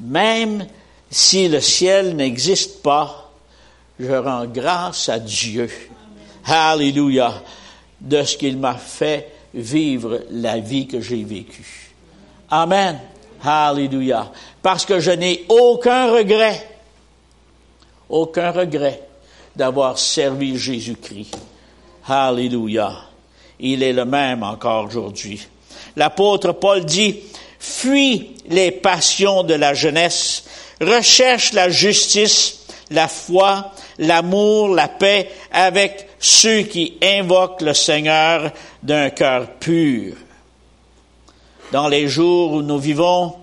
même 0.00 0.66
si 1.08 1.46
le 1.46 1.60
ciel 1.60 2.16
n'existe 2.16 2.82
pas, 2.82 3.30
je 4.00 4.14
rends 4.14 4.46
grâce 4.46 5.08
à 5.08 5.20
Dieu. 5.20 5.70
Alléluia. 6.44 7.40
De 8.00 8.24
ce 8.24 8.36
qu'il 8.36 8.58
m'a 8.58 8.74
fait 8.74 9.30
vivre 9.54 10.24
la 10.32 10.58
vie 10.58 10.88
que 10.88 11.00
j'ai 11.00 11.22
vécue. 11.22 11.83
Amen. 12.54 13.00
Alléluia. 13.42 14.30
Parce 14.62 14.86
que 14.86 15.00
je 15.00 15.10
n'ai 15.10 15.44
aucun 15.48 16.12
regret, 16.12 16.64
aucun 18.08 18.52
regret 18.52 19.02
d'avoir 19.56 19.98
servi 19.98 20.56
Jésus-Christ. 20.56 21.36
Alléluia. 22.06 22.92
Il 23.58 23.82
est 23.82 23.92
le 23.92 24.04
même 24.04 24.44
encore 24.44 24.84
aujourd'hui. 24.84 25.44
L'apôtre 25.96 26.52
Paul 26.52 26.84
dit, 26.84 27.18
fuis 27.58 28.36
les 28.48 28.70
passions 28.70 29.42
de 29.42 29.54
la 29.54 29.74
jeunesse, 29.74 30.44
recherche 30.80 31.54
la 31.54 31.70
justice, 31.70 32.66
la 32.90 33.08
foi, 33.08 33.72
l'amour, 33.98 34.68
la 34.68 34.86
paix 34.86 35.28
avec 35.50 36.08
ceux 36.20 36.62
qui 36.62 36.98
invoquent 37.02 37.62
le 37.62 37.74
Seigneur 37.74 38.52
d'un 38.80 39.10
cœur 39.10 39.50
pur. 39.58 40.14
Dans 41.72 41.88
les 41.88 42.08
jours 42.08 42.52
où 42.52 42.62
nous 42.62 42.78
vivons, 42.78 43.34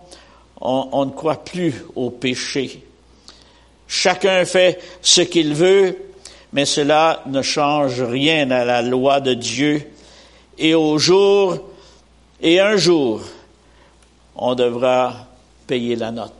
on, 0.61 1.05
ne 1.05 1.11
croit 1.11 1.43
plus 1.43 1.85
au 1.95 2.09
péché. 2.09 2.83
Chacun 3.87 4.45
fait 4.45 4.79
ce 5.01 5.21
qu'il 5.21 5.53
veut, 5.53 5.97
mais 6.53 6.65
cela 6.65 7.23
ne 7.25 7.41
change 7.41 8.01
rien 8.01 8.51
à 8.51 8.63
la 8.63 8.81
loi 8.81 9.19
de 9.19 9.33
Dieu. 9.33 9.81
Et 10.57 10.75
au 10.75 10.97
jour, 10.97 11.57
et 12.41 12.59
un 12.59 12.77
jour, 12.77 13.21
on 14.35 14.55
devra 14.55 15.27
payer 15.67 15.95
la 15.95 16.11
note. 16.11 16.31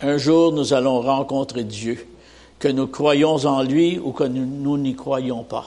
Un 0.00 0.18
jour, 0.18 0.52
nous 0.52 0.74
allons 0.74 1.00
rencontrer 1.00 1.64
Dieu, 1.64 2.06
que 2.58 2.68
nous 2.68 2.86
croyons 2.86 3.36
en 3.46 3.62
lui 3.62 3.98
ou 3.98 4.12
que 4.12 4.24
nous 4.24 4.76
n'y 4.76 4.94
croyons 4.94 5.42
pas. 5.42 5.66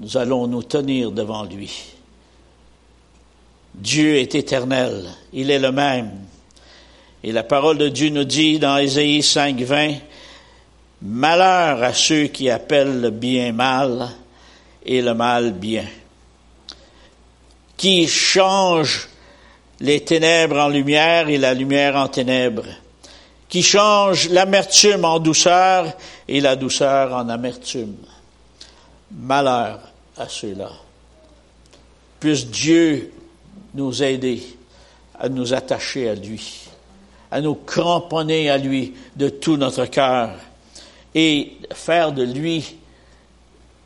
Nous 0.00 0.16
allons 0.16 0.46
nous 0.46 0.62
tenir 0.62 1.10
devant 1.10 1.44
lui. 1.44 1.70
Dieu 3.74 4.16
est 4.16 4.34
éternel, 4.34 5.08
il 5.32 5.50
est 5.50 5.58
le 5.58 5.72
même. 5.72 6.10
Et 7.24 7.32
la 7.32 7.42
parole 7.42 7.78
de 7.78 7.88
Dieu 7.88 8.10
nous 8.10 8.24
dit 8.24 8.58
dans 8.58 8.76
Ésaïe 8.76 9.20
5.20, 9.20 9.96
Malheur 11.02 11.82
à 11.82 11.92
ceux 11.92 12.26
qui 12.26 12.48
appellent 12.48 13.00
le 13.00 13.10
bien 13.10 13.52
mal 13.52 14.08
et 14.84 15.02
le 15.02 15.14
mal 15.14 15.52
bien, 15.52 15.86
qui 17.76 18.06
changent 18.06 19.08
les 19.80 20.00
ténèbres 20.00 20.58
en 20.58 20.68
lumière 20.68 21.28
et 21.28 21.38
la 21.38 21.54
lumière 21.54 21.96
en 21.96 22.08
ténèbres 22.08 22.66
qui 23.52 23.62
change 23.62 24.30
l'amertume 24.30 25.04
en 25.04 25.18
douceur 25.18 25.92
et 26.26 26.40
la 26.40 26.56
douceur 26.56 27.12
en 27.12 27.28
amertume. 27.28 27.96
Malheur 29.14 29.80
à 30.16 30.28
ceux-là. 30.28 30.70
Puisse 32.20 32.46
Dieu 32.46 33.12
nous 33.74 34.02
aider 34.02 34.42
à 35.18 35.28
nous 35.28 35.54
attacher 35.54 36.08
à 36.08 36.14
lui, 36.14 36.68
à 37.30 37.40
nous 37.40 37.54
cramponner 37.54 38.50
à 38.50 38.58
lui 38.58 38.94
de 39.16 39.28
tout 39.28 39.56
notre 39.56 39.86
cœur 39.86 40.34
et 41.14 41.56
faire 41.72 42.12
de 42.12 42.22
lui 42.22 42.76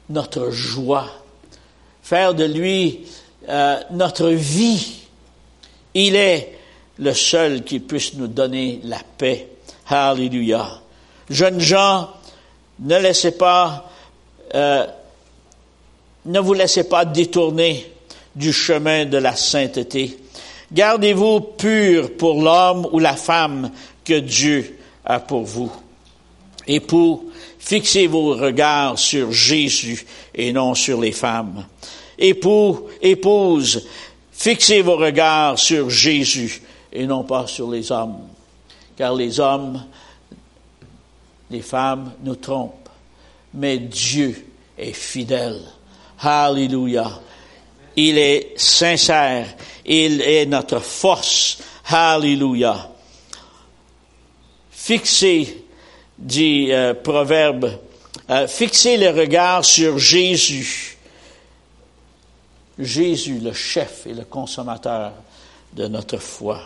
notre 0.08 0.50
joie, 0.50 1.10
faire 2.02 2.34
de 2.34 2.44
lui 2.44 3.06
euh, 3.48 3.80
notre 3.90 4.28
vie. 4.28 5.02
Il 5.94 6.14
est 6.14 6.58
le 6.98 7.12
seul 7.12 7.64
qui 7.64 7.80
puisse 7.80 8.14
nous 8.14 8.28
donner 8.28 8.80
la 8.84 9.00
paix 9.18 9.48
Alléluia. 9.88 10.80
Jeunes 11.30 11.60
gens, 11.60 12.10
ne 12.80 12.98
laissez 12.98 13.32
pas, 13.32 13.88
euh, 14.54 14.86
ne 16.26 16.40
vous 16.40 16.54
laissez 16.54 16.84
pas 16.84 17.04
détourner 17.04 17.90
du 18.34 18.52
chemin 18.52 19.06
de 19.06 19.16
la 19.16 19.34
sainteté. 19.34 20.18
Gardez-vous 20.72 21.40
pur 21.40 22.16
pour 22.16 22.42
l'homme 22.42 22.88
ou 22.92 22.98
la 22.98 23.14
femme 23.14 23.70
que 24.04 24.18
Dieu 24.18 24.78
a 25.04 25.20
pour 25.20 25.44
vous. 25.44 25.72
Et 26.66 26.80
pour 26.80 27.24
fixez 27.58 28.06
vos 28.06 28.34
regards 28.34 28.98
sur 28.98 29.32
Jésus 29.32 30.04
et 30.34 30.52
non 30.52 30.74
sur 30.74 31.00
les 31.00 31.12
femmes. 31.12 31.64
Époux, 32.18 32.88
épouse, 33.00 33.86
fixez 34.32 34.82
vos 34.82 34.96
regards 34.96 35.58
sur 35.58 35.88
Jésus 35.88 36.60
et 36.92 37.06
non 37.06 37.24
pas 37.24 37.46
sur 37.46 37.70
les 37.70 37.90
hommes 37.92 38.18
car 38.96 39.14
les 39.14 39.38
hommes, 39.38 39.84
les 41.50 41.60
femmes 41.60 42.12
nous 42.22 42.36
trompent. 42.36 42.88
Mais 43.54 43.78
Dieu 43.78 44.46
est 44.78 44.92
fidèle. 44.92 45.60
Hallelujah. 46.20 47.20
Il 47.96 48.18
est 48.18 48.58
sincère. 48.58 49.46
Il 49.84 50.20
est 50.22 50.46
notre 50.46 50.80
force. 50.80 51.58
Hallelujah. 51.88 52.88
Fixez, 54.70 55.64
dit 56.18 56.68
euh, 56.70 56.94
Proverbe, 56.94 57.78
euh, 58.30 58.46
fixez 58.46 58.96
le 58.96 59.10
regard 59.10 59.64
sur 59.64 59.98
Jésus. 59.98 60.96
Jésus, 62.78 63.38
le 63.38 63.52
chef 63.52 64.06
et 64.06 64.14
le 64.14 64.24
consommateur 64.24 65.12
de 65.72 65.86
notre 65.88 66.18
foi. 66.18 66.60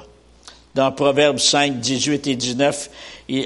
Dans 0.75 0.93
Proverbes 0.93 1.39
5, 1.39 1.81
18 1.81 2.27
et 2.29 2.37
19, 2.37 2.91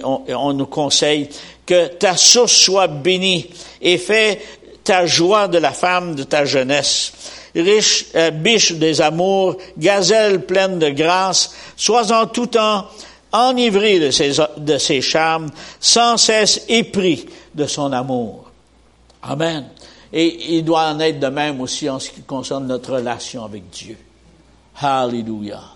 on, 0.05 0.23
on 0.29 0.53
nous 0.53 0.67
conseille 0.67 1.29
que 1.67 1.87
ta 1.87 2.17
source 2.17 2.53
soit 2.53 2.87
bénie 2.87 3.51
et 3.81 3.97
fais 3.99 4.41
ta 4.85 5.07
joie 5.07 5.49
de 5.49 5.59
la 5.59 5.73
femme 5.73 6.15
de 6.15 6.23
ta 6.23 6.45
jeunesse. 6.45 7.13
Riche, 7.57 8.07
euh, 8.15 8.31
biche 8.31 8.73
des 8.73 9.01
amours, 9.01 9.57
gazelle 9.79 10.45
pleine 10.45 10.79
de 10.79 10.91
grâce, 10.91 11.55
sois 11.77 12.13
en 12.13 12.27
tout 12.27 12.47
temps 12.47 12.87
enivré 13.33 13.99
de 13.99 14.11
ses, 14.11 14.33
de 14.57 14.79
ses 14.79 15.01
charmes, 15.01 15.51
sans 15.81 16.17
cesse 16.17 16.65
épris 16.69 17.27
de 17.55 17.67
son 17.67 17.93
amour. 17.93 18.51
Amen. 19.23 19.67
Et 20.13 20.57
il 20.57 20.65
doit 20.65 20.89
en 20.89 21.01
être 21.01 21.19
de 21.19 21.27
même 21.27 21.61
aussi 21.61 21.89
en 21.91 21.99
ce 21.99 22.11
qui 22.11 22.23
concerne 22.23 22.67
notre 22.67 22.95
relation 22.95 23.45
avec 23.45 23.69
Dieu. 23.71 23.97
Hallelujah. 24.81 25.74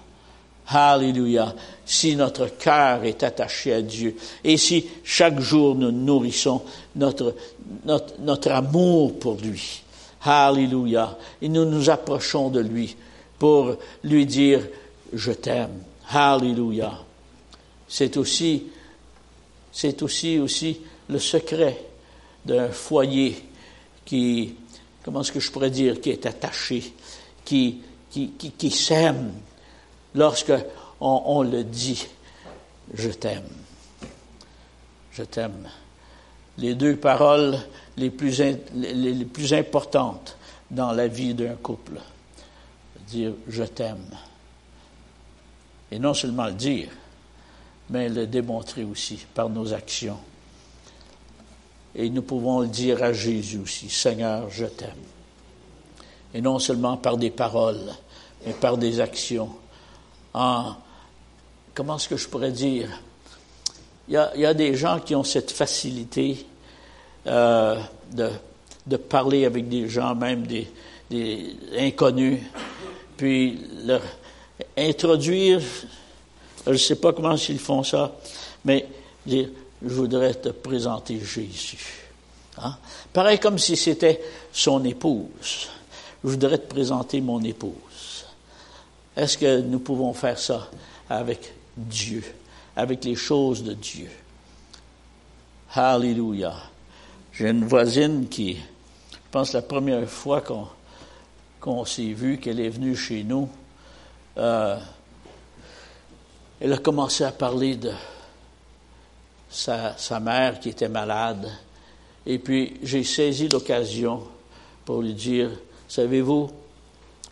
Hallelujah. 0.71 1.55
Si 1.87 2.15
notre 2.15 2.49
cœur 2.59 3.05
est 3.05 3.23
attaché 3.23 3.73
à 3.73 3.81
Dieu 3.81 4.17
et 4.45 4.59
si 4.59 4.87
chaque 5.03 5.41
jour 5.41 5.75
nous 5.75 5.91
nourrissons 5.91 6.63
notre, 6.97 7.35
notre, 8.19 8.51
amour 8.51 9.19
pour 9.19 9.37
lui. 9.37 9.83
Hallelujah. 10.23 11.17
Et 11.41 11.49
nous 11.49 11.65
nous 11.65 11.89
approchons 11.89 12.51
de 12.51 12.61
lui 12.61 12.95
pour 13.39 13.77
lui 14.05 14.27
dire, 14.27 14.61
je 15.13 15.33
t'aime. 15.33 15.83
Hallelujah. 16.11 16.99
C'est 17.89 18.19
aussi, 18.19 18.65
c'est 19.73 20.03
aussi, 20.03 20.39
aussi 20.39 20.81
le 21.09 21.19
secret 21.19 21.83
d'un 22.45 22.69
foyer 22.69 23.43
qui, 24.05 24.55
comment 25.03 25.23
est-ce 25.23 25.33
que 25.33 25.41
je 25.41 25.51
pourrais 25.51 25.71
dire, 25.71 25.99
qui 26.01 26.11
est 26.11 26.27
attaché, 26.27 26.93
qui, 27.43 27.81
qui, 28.11 28.33
qui, 28.33 28.51
qui 28.51 28.71
s'aime 28.71 29.33
lorsque 30.19 30.53
on, 31.01 31.43
le 31.43 31.63
dit, 31.63 32.07
je 32.93 33.11
t'aime. 33.11 33.49
Je 35.13 35.23
t'aime. 35.23 35.69
Les 36.59 36.75
deux 36.75 36.97
paroles 36.97 37.57
les 37.97 38.11
plus, 38.11 38.43
les 38.75 39.25
plus 39.25 39.55
importantes 39.55 40.37
dans 40.71 40.93
la 40.93 41.07
vie 41.07 41.35
d'un 41.35 41.55
couple. 41.55 42.01
Dire 43.07 43.33
je 43.49 43.63
t'aime. 43.63 44.11
Et 45.91 45.99
non 45.99 46.15
seulement 46.15 46.47
le 46.47 46.53
dire, 46.53 46.89
mais 47.91 48.09
le 48.09 48.27
démontrer 48.27 48.85
aussi 48.85 49.25
par 49.35 49.49
nos 49.49 49.73
actions. 49.73 50.19
Et 51.95 52.11
nous 52.11 52.23
pouvons 52.23 52.61
le 52.61 52.67
dire 52.67 53.03
à 53.03 53.13
Jésus 53.13 53.59
aussi, 53.59 53.89
Seigneur, 53.89 54.51
je 54.51 54.67
t'aime. 54.67 54.91
Et 56.35 56.41
non 56.43 56.59
seulement 56.59 56.97
par 56.97 57.17
des 57.17 57.31
paroles, 57.31 57.95
mais 58.45 58.53
par 58.53 58.77
des 58.77 59.01
actions. 59.01 59.51
En, 60.35 60.75
comment 61.75 61.97
est-ce 61.97 62.09
que 62.09 62.17
je 62.17 62.29
pourrais 62.29 62.53
dire? 62.53 62.89
Il 64.09 64.15
y, 64.15 64.47
a, 64.47 64.55
des 64.55 64.75
gens 64.75 65.01
qui 65.01 65.15
ont 65.15 65.25
cette 65.25 65.51
facilité 65.51 66.47
euh, 67.27 67.79
de, 68.13 68.97
parler 68.97 69.45
avec 69.45 69.69
des 69.69 69.87
gens, 69.87 70.15
même 70.15 70.47
des, 70.47 70.67
des 71.11 71.55
inconnus, 71.79 72.41
puis 73.19 73.61
leur 73.85 74.01
introduire, 74.79 75.61
je 76.65 76.71
ne 76.71 76.77
sais 76.77 76.97
pas 76.97 77.13
comment 77.13 77.35
ils 77.35 77.59
font 77.59 77.83
ça, 77.83 78.17
mais 78.65 78.87
dire, 79.27 79.49
je 79.83 79.95
voudrais 79.95 80.35
te 80.35 80.49
présenter 80.49 81.21
Jésus. 81.21 82.09
Hein? 82.59 82.77
Pareil 83.13 83.39
comme 83.39 83.59
si 83.59 83.77
c'était 83.77 84.21
son 84.53 84.85
épouse. 84.85 85.69
Je 86.25 86.29
voudrais 86.29 86.59
te 86.59 86.67
présenter 86.67 87.21
mon 87.21 87.43
épouse. 87.43 87.73
Est-ce 89.19 89.37
que 89.37 89.63
nous 89.63 89.81
pouvons 89.81 90.13
faire 90.13 90.39
ça 90.39 90.71
avec 91.11 91.53
Dieu, 91.77 92.23
avec 92.77 93.05
les 93.05 93.17
choses 93.17 93.65
de 93.65 93.75
Dieu? 93.75 94.09
Alléluia. 95.75 96.55
J'ai 97.33 97.51
une 97.51 97.65
voisine 97.65 98.29
qui, 98.29 98.55
je 98.55 99.17
pense 99.33 99.55
la 99.55 99.63
première 99.63 100.09
fois 100.09 100.45
qu'on 101.61 101.85
s'est 101.85 102.13
vu, 102.13 102.39
qu'elle 102.39 102.61
est 102.61 102.69
venue 102.69 102.95
chez 102.95 103.25
nous, 103.25 103.49
euh, 104.37 104.79
elle 106.61 106.75
a 106.75 106.79
commencé 106.79 107.25
à 107.25 107.33
parler 107.33 107.75
de 107.75 107.91
sa 109.51 110.21
mère 110.21 110.61
qui 110.61 110.69
était 110.69 110.89
malade. 110.89 111.51
Et 112.25 112.39
puis 112.39 112.77
j'ai 112.85 113.03
saisi 113.03 113.49
l'occasion 113.49 114.23
pour 114.85 115.03
lui 115.03 115.15
dire, 115.15 115.51
savez-vous, 115.89 116.53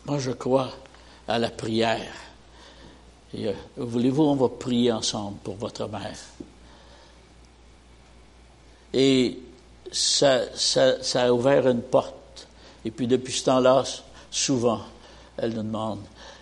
moi 0.05 0.19
je 0.19 0.33
crois 0.33 0.73
à 1.29 1.39
la 1.39 1.51
prière. 1.51 2.13
Euh, 3.35 3.53
voulez-vous, 3.77 4.23
on 4.23 4.37
va 4.37 4.49
prier 4.49 4.93
ensemble 4.93 5.39
pour 5.39 5.57
votre 5.57 5.89
mère. 5.89 6.17
Et 8.95 9.39
ça, 9.93 10.43
a 11.15 11.33
ouvert 11.33 11.69
une 11.69 11.83
porte. 11.83 12.47
Et 12.85 12.91
puis 12.91 13.07
depuis 13.07 13.33
ce 13.33 13.45
temps-là, 13.47 13.85
souvent, 14.31 14.81
elle 15.37 15.55
nous 15.55 15.63
demande. 15.63 16.01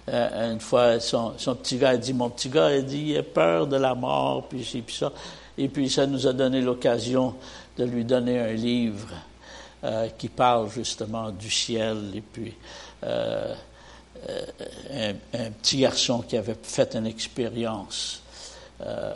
Euh, 0.09 0.53
une 0.53 0.61
fois, 0.61 1.01
son, 1.01 1.33
petit 1.33 1.79
gars 1.79 1.91
a 1.91 1.97
dit, 1.97 2.13
mon 2.13 2.29
petit 2.29 2.51
gars 2.51 2.67
a 2.67 2.81
dit, 2.81 3.13
il 3.13 3.19
a 3.19 3.23
peur 3.23 3.67
de 3.67 3.77
la 3.77 3.95
mort, 3.95 4.47
puis 4.49 4.65
ça. 4.89 5.13
Et 5.57 5.69
puis 5.69 5.89
ça 5.89 6.07
nous 6.07 6.27
a 6.27 6.33
donné 6.33 6.61
l'occasion 6.61 7.35
de 7.79 7.85
lui 7.85 8.05
donner 8.05 8.39
un 8.39 8.53
livre 8.53 9.09
euh, 9.85 10.09
qui 10.19 10.29
parle 10.29 10.69
justement 10.71 11.31
du 11.31 11.51
ciel. 11.51 12.13
Et 12.15 12.21
puis 12.21 12.55
un, 14.93 15.51
petit 15.63 15.79
garçon 15.79 16.23
qui 16.27 16.37
avait 16.37 16.57
fait 16.63 16.95
une 16.95 17.07
expérience. 17.07 18.23
Euh, 18.81 19.13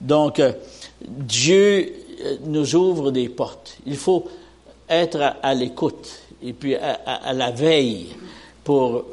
donc 0.00 0.42
Dieu 1.00 1.92
nous 2.44 2.74
ouvre 2.74 3.10
des 3.10 3.28
portes. 3.28 3.76
Il 3.86 3.96
faut 3.96 4.28
être 4.88 5.36
à, 5.42 5.54
l'écoute 5.54 6.08
et 6.42 6.52
puis 6.52 6.74
à 6.76 7.32
la 7.32 7.50
veille 7.50 8.08
pour 8.64 9.04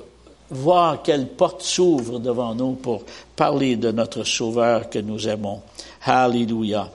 voir 0.49 1.01
quelle 1.01 1.27
porte 1.27 1.61
s'ouvre 1.61 2.19
devant 2.19 2.53
nous 2.53 2.73
pour 2.73 3.03
parler 3.35 3.75
de 3.75 3.91
notre 3.91 4.23
Sauveur 4.23 4.89
que 4.89 4.99
nous 4.99 5.27
aimons. 5.27 5.61
Alléluia. 6.03 6.89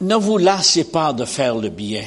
Ne 0.00 0.14
vous 0.14 0.38
lassez 0.38 0.84
pas 0.84 1.12
de 1.12 1.24
faire 1.24 1.56
le 1.56 1.68
bien. 1.68 2.04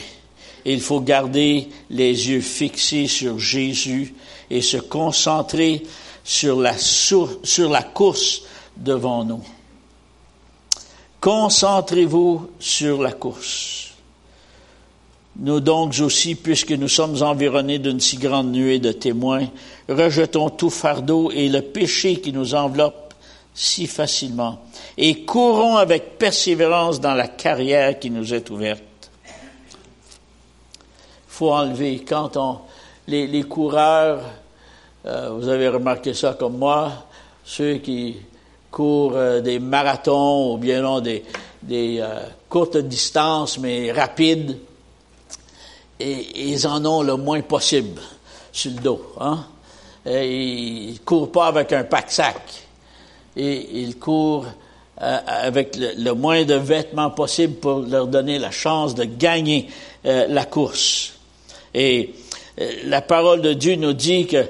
Il 0.65 0.79
faut 0.81 1.01
garder 1.01 1.69
les 1.89 2.29
yeux 2.29 2.41
fixés 2.41 3.07
sur 3.07 3.39
Jésus 3.39 4.13
et 4.49 4.61
se 4.61 4.77
concentrer 4.77 5.83
sur 6.23 6.59
la, 6.59 7.83
course 7.83 8.43
devant 8.77 9.25
nous. 9.25 9.43
Concentrez-vous 11.19 12.49
sur 12.59 13.01
la 13.01 13.11
course. 13.11 13.91
Nous 15.35 15.59
donc 15.59 15.95
aussi, 15.99 16.35
puisque 16.35 16.71
nous 16.71 16.87
sommes 16.87 17.21
environnés 17.23 17.79
d'une 17.79 17.99
si 17.99 18.17
grande 18.17 18.51
nuée 18.51 18.79
de 18.79 18.91
témoins, 18.91 19.47
rejetons 19.89 20.49
tout 20.49 20.69
fardeau 20.69 21.31
et 21.31 21.49
le 21.49 21.61
péché 21.61 22.17
qui 22.17 22.31
nous 22.31 22.53
enveloppe 22.53 23.13
si 23.55 23.87
facilement, 23.87 24.59
et 24.97 25.25
courons 25.25 25.77
avec 25.77 26.17
persévérance 26.17 26.99
dans 26.99 27.13
la 27.13 27.27
carrière 27.27 27.99
qui 27.99 28.09
nous 28.09 28.33
est 28.33 28.49
ouverte. 28.49 28.83
Faut 31.33 31.51
enlever, 31.51 32.05
quand 32.07 32.37
on, 32.37 32.59
les, 33.07 33.41
coureurs, 33.41 34.21
euh, 35.07 35.29
vous 35.31 35.47
avez 35.47 35.67
remarqué 35.67 36.13
ça 36.13 36.35
comme 36.37 36.59
moi, 36.59 36.91
ceux 37.43 37.79
qui 37.79 38.17
courent 38.69 39.15
euh, 39.15 39.41
des 39.41 39.57
marathons 39.57 40.53
ou 40.53 40.57
bien 40.57 40.83
non 40.83 40.99
des, 40.99 41.25
des 41.63 41.97
euh, 41.99 42.19
courtes 42.47 42.77
distances 42.77 43.57
mais 43.57 43.91
rapides, 43.91 44.59
ils 45.99 46.67
en 46.67 46.85
ont 46.85 47.01
le 47.01 47.15
moins 47.15 47.41
possible 47.41 47.99
sur 48.51 48.69
le 48.69 48.79
dos. 48.79 49.01
Hein? 49.19 49.43
Et 50.05 50.29
ils 50.89 51.01
courent 51.01 51.31
pas 51.31 51.47
avec 51.47 51.73
un 51.73 51.83
pack-sac. 51.83 52.41
Et 53.35 53.81
ils 53.81 53.97
courent 53.97 54.45
avec 54.97 55.77
le, 55.77 56.11
moins 56.11 56.43
de 56.45 56.53
vêtements 56.53 57.09
possible 57.09 57.55
pour 57.55 57.79
leur 57.79 58.05
donner 58.05 58.37
la 58.37 58.51
chance 58.51 58.93
de 58.93 59.05
gagner 59.05 59.67
la 60.03 60.45
course. 60.45 61.12
Et 61.73 62.13
euh, 62.59 62.71
la 62.85 63.01
parole 63.01 63.41
de 63.41 63.53
Dieu 63.53 63.75
nous 63.75 63.93
dit 63.93 64.27
que 64.27 64.45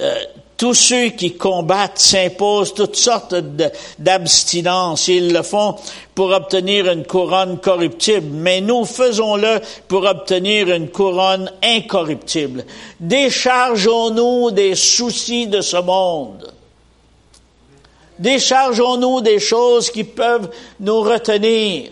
euh, 0.00 0.14
tous 0.62 0.74
ceux 0.74 1.08
qui 1.08 1.32
combattent 1.32 1.98
s'imposent 1.98 2.72
toutes 2.72 2.94
sortes 2.94 3.34
d'abstinence. 3.98 5.08
Ils 5.08 5.32
le 5.32 5.42
font 5.42 5.74
pour 6.14 6.30
obtenir 6.30 6.88
une 6.88 7.04
couronne 7.04 7.58
corruptible, 7.58 8.28
mais 8.30 8.60
nous 8.60 8.84
faisons-le 8.84 9.60
pour 9.88 10.04
obtenir 10.04 10.70
une 10.70 10.88
couronne 10.88 11.50
incorruptible. 11.64 12.64
Déchargeons-nous 13.00 14.52
des 14.52 14.76
soucis 14.76 15.48
de 15.48 15.62
ce 15.62 15.78
monde. 15.78 16.52
Déchargeons-nous 18.20 19.20
des 19.20 19.40
choses 19.40 19.90
qui 19.90 20.04
peuvent 20.04 20.48
nous 20.78 21.00
retenir. 21.00 21.90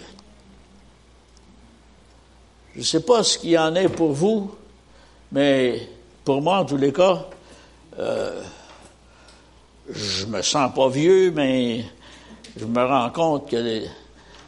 Je 2.74 2.78
ne 2.78 2.84
sais 2.84 3.00
pas 3.00 3.24
ce 3.24 3.36
qu'il 3.36 3.50
y 3.50 3.58
en 3.58 3.74
est 3.74 3.88
pour 3.88 4.12
vous, 4.12 4.54
mais 5.32 5.88
pour 6.24 6.42
moi, 6.42 6.58
en 6.58 6.64
tous 6.64 6.76
les 6.76 6.92
cas, 6.92 7.24
euh, 7.98 8.42
je 9.88 10.26
me 10.26 10.42
sens 10.42 10.74
pas 10.74 10.88
vieux, 10.88 11.30
mais 11.30 11.84
je 12.56 12.64
me 12.64 12.84
rends 12.84 13.10
compte 13.10 13.48
que 13.50 13.84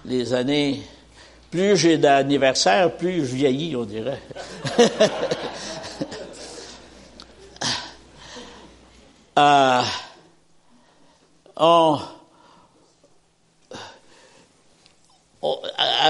les, 0.04 0.34
années, 0.34 0.82
plus 1.50 1.76
j'ai 1.76 1.98
d'anniversaire, 1.98 2.96
plus 2.96 3.26
je 3.26 3.34
vieillis, 3.34 3.76
on 3.76 3.84
dirait. 3.84 4.20
euh, 9.38 9.82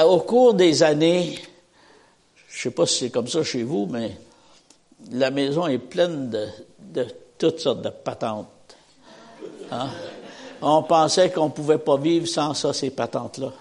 au 0.04 0.20
cours 0.20 0.54
des 0.54 0.82
années, 0.82 1.38
Je 2.48 2.62
sais 2.62 2.70
pas 2.70 2.86
si 2.86 3.00
c'est 3.00 3.10
comme 3.10 3.28
ça 3.28 3.42
chez 3.42 3.62
vous, 3.62 3.86
mais 3.90 4.12
la 5.10 5.30
maison 5.30 5.66
est 5.66 5.78
pleine 5.78 6.30
de, 6.30 7.06
toutes 7.38 7.60
sortes 7.60 7.82
de 7.82 7.90
patentes. 7.90 8.48
Hein? 9.70 9.88
On 10.60 10.82
pensait 10.82 11.30
qu'on 11.30 11.46
ne 11.46 11.50
pouvait 11.50 11.78
pas 11.78 11.96
vivre 11.96 12.26
sans 12.26 12.54
ça, 12.54 12.72
ces 12.72 12.90
patentes-là. 12.90 13.52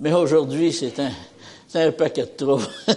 Mais 0.00 0.12
aujourd'hui, 0.12 0.72
c'est 0.72 0.98
un, 0.98 1.10
paquet 1.92 2.22
de 2.22 2.30
trous. 2.36 2.60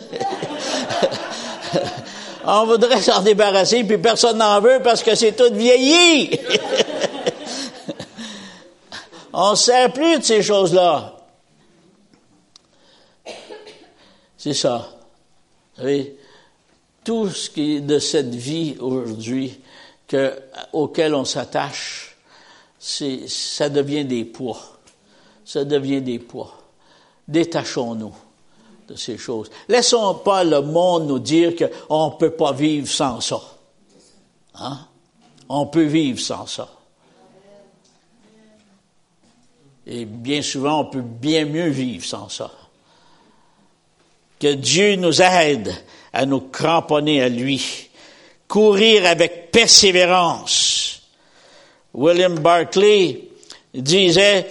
On 2.45 2.65
voudrait 2.65 3.01
s'en 3.01 3.21
débarrasser, 3.21 3.83
puis 3.83 3.97
personne 3.97 4.37
n'en 4.37 4.59
veut 4.59 4.79
parce 4.83 5.03
que 5.03 5.13
c'est 5.13 5.33
tout 5.33 5.53
vieilli. 5.53 6.31
On 9.33 9.51
ne 9.51 9.55
sert 9.55 9.93
plus 9.93 10.17
de 10.19 10.23
ces 10.23 10.41
choses-là. 10.41 11.15
C'est 14.37 14.55
ça. 14.55 14.98
Savez, 15.79 16.17
tout 17.05 17.29
ce 17.29 17.49
qui 17.49 17.77
est 17.77 17.81
de 17.81 17.99
cette 17.99 18.35
vie 18.35 18.75
aujourd'hui 18.81 19.61
que, 20.07 20.37
auquel 20.73 21.15
on 21.15 21.23
s'attache, 21.23 22.17
ça 22.77 23.69
devient 23.69 24.03
des 24.03 24.25
poids. 24.25 24.59
Ça 25.45 25.63
devient 25.63 26.01
des 26.01 26.19
poids. 26.19 26.53
Détachons-nous 27.29 28.13
de 28.89 28.95
ces 28.95 29.17
choses. 29.17 29.49
Laissons 29.69 30.15
pas 30.15 30.43
le 30.43 30.61
monde 30.61 31.07
nous 31.07 31.19
dire 31.19 31.53
qu'on 31.55 32.09
ne 32.09 32.15
peut 32.15 32.31
pas 32.31 32.51
vivre 32.51 32.87
sans 32.89 33.21
ça. 33.21 33.41
Hein? 34.55 34.79
On 35.47 35.67
peut 35.67 35.85
vivre 35.85 36.19
sans 36.19 36.45
ça. 36.45 36.67
Et 39.87 40.03
bien 40.03 40.41
souvent, 40.41 40.81
on 40.81 40.85
peut 40.85 41.01
bien 41.01 41.45
mieux 41.45 41.69
vivre 41.69 42.03
sans 42.03 42.27
ça. 42.27 42.51
Que 44.39 44.53
Dieu 44.53 44.95
nous 44.95 45.21
aide 45.21 45.73
à 46.13 46.25
nous 46.25 46.41
cramponner 46.41 47.21
à 47.21 47.29
lui. 47.29 47.89
Courir 48.47 49.05
avec 49.05 49.51
persévérance. 49.51 51.01
William 51.93 52.39
Barclay 52.39 53.29
disait, 53.73 54.47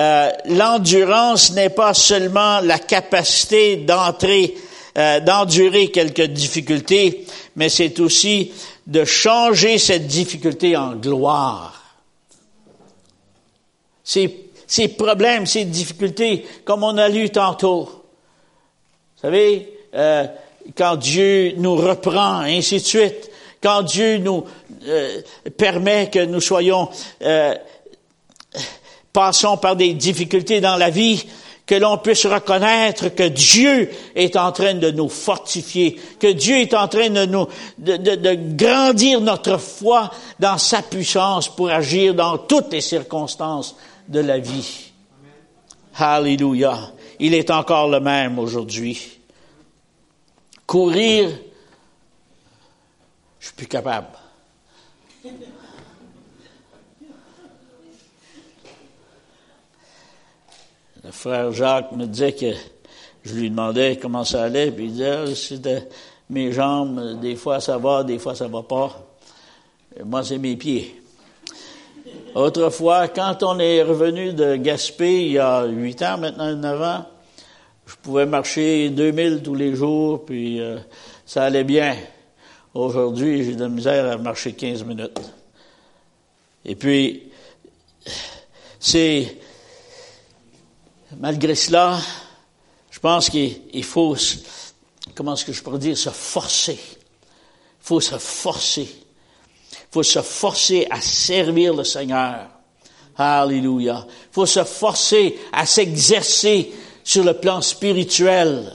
euh, 0.00 0.30
l'endurance 0.46 1.52
n'est 1.52 1.70
pas 1.70 1.94
seulement 1.94 2.60
la 2.60 2.78
capacité 2.78 3.76
d'entrer, 3.76 4.54
euh, 4.98 5.20
d'endurer 5.20 5.90
quelques 5.90 6.26
difficultés, 6.26 7.24
mais 7.56 7.68
c'est 7.68 7.98
aussi 8.00 8.52
de 8.86 9.04
changer 9.04 9.78
cette 9.78 10.06
difficulté 10.06 10.76
en 10.76 10.94
gloire. 10.94 11.82
Ces, 14.04 14.50
ces 14.66 14.88
problèmes, 14.88 15.46
ces 15.46 15.64
difficultés, 15.64 16.46
comme 16.64 16.84
on 16.84 16.96
a 16.98 17.08
lu 17.08 17.30
tantôt, 17.30 17.95
vous 19.16 19.22
savez, 19.22 19.78
euh, 19.94 20.26
quand 20.76 20.96
Dieu 20.96 21.54
nous 21.56 21.76
reprend, 21.76 22.40
ainsi 22.40 22.76
de 22.76 22.84
suite, 22.84 23.30
quand 23.62 23.82
Dieu 23.82 24.18
nous 24.18 24.44
permet 25.56 26.10
que 26.10 26.24
nous 26.24 26.40
soyons 26.40 26.88
passons 29.12 29.56
par 29.56 29.76
des 29.76 29.94
difficultés 29.94 30.60
dans 30.60 30.76
la 30.76 30.90
vie, 30.90 31.24
que 31.66 31.74
l'on 31.74 31.98
puisse 31.98 32.26
reconnaître 32.26 33.08
que 33.08 33.26
Dieu 33.26 33.90
est 34.14 34.36
en 34.36 34.52
train 34.52 34.74
de 34.74 34.90
nous 34.90 35.08
fortifier, 35.08 36.00
que 36.20 36.32
Dieu 36.32 36.58
est 36.58 36.74
en 36.74 36.86
train 36.86 37.10
de 37.10 37.24
nous, 37.24 37.48
de, 37.78 37.96
de, 37.96 38.34
grandir 38.54 39.20
notre 39.20 39.56
foi 39.56 40.10
dans 40.38 40.58
sa 40.58 40.82
puissance 40.82 41.48
pour 41.48 41.70
agir 41.70 42.14
dans 42.14 42.38
toutes 42.38 42.72
les 42.72 42.80
circonstances 42.80 43.74
de 44.06 44.20
la 44.20 44.38
vie. 44.38 44.92
Alléluia. 45.96 46.92
Il 47.18 47.34
est 47.34 47.50
encore 47.50 47.88
le 47.88 48.00
même 48.00 48.38
aujourd'hui. 48.38 49.18
Courir, 50.66 51.30
je 53.38 53.46
suis 53.46 53.54
plus 53.54 53.66
capable. 53.66 54.08
le 61.06 61.12
frère 61.12 61.52
Jacques 61.52 61.92
me 61.92 62.04
disait 62.06 62.32
que 62.32 62.52
je 63.24 63.34
lui 63.34 63.48
demandais 63.48 63.96
comment 63.96 64.24
ça 64.24 64.42
allait, 64.42 64.72
puis 64.72 64.86
il 64.86 64.92
disait, 64.92 65.10
ah, 65.10 65.34
c'était 65.36 65.88
mes 66.30 66.50
jambes, 66.50 67.20
des 67.20 67.36
fois 67.36 67.60
ça 67.60 67.78
va, 67.78 68.02
des 68.02 68.18
fois 68.18 68.34
ça 68.34 68.48
va 68.48 68.62
pas. 68.62 69.06
moi, 70.04 70.24
c'est 70.24 70.38
mes 70.38 70.56
pieds. 70.56 71.00
Autrefois, 72.34 73.08
quand 73.08 73.42
on 73.42 73.58
est 73.58 73.82
revenu 73.82 74.32
de 74.32 74.56
Gaspé, 74.56 75.26
il 75.26 75.32
y 75.32 75.38
a 75.38 75.64
huit 75.64 76.02
ans, 76.02 76.18
maintenant 76.18 76.54
neuf 76.54 76.82
ans, 76.82 77.06
je 77.86 77.94
pouvais 77.96 78.26
marcher 78.26 78.90
2000 78.90 79.42
tous 79.42 79.54
les 79.54 79.74
jours, 79.74 80.24
puis 80.24 80.60
euh, 80.60 80.78
ça 81.24 81.44
allait 81.44 81.64
bien. 81.64 81.96
Aujourd'hui, 82.74 83.44
j'ai 83.44 83.54
de 83.54 83.62
la 83.62 83.68
misère 83.68 84.10
à 84.12 84.16
marcher 84.18 84.52
15 84.52 84.84
minutes. 84.84 85.20
Et 86.64 86.74
puis, 86.74 87.30
c'est 88.78 89.38
malgré 91.18 91.54
cela, 91.54 91.98
je 92.90 92.98
pense 92.98 93.30
qu'il 93.30 93.84
faut, 93.84 94.16
comment 95.14 95.34
est-ce 95.34 95.44
que 95.44 95.52
je 95.52 95.62
pourrais 95.62 95.78
dire, 95.78 95.96
se 95.96 96.10
forcer. 96.10 96.78
Il 96.78 97.86
faut 97.86 98.00
se 98.00 98.18
forcer. 98.18 98.88
Faut 99.96 100.02
se 100.02 100.20
forcer 100.20 100.86
à 100.90 101.00
servir 101.00 101.72
le 101.72 101.82
Seigneur. 101.82 102.48
Alléluia. 103.16 104.06
Faut 104.30 104.44
se 104.44 104.62
forcer 104.62 105.38
à 105.54 105.64
s'exercer 105.64 106.70
sur 107.02 107.24
le 107.24 107.32
plan 107.32 107.62
spirituel. 107.62 108.70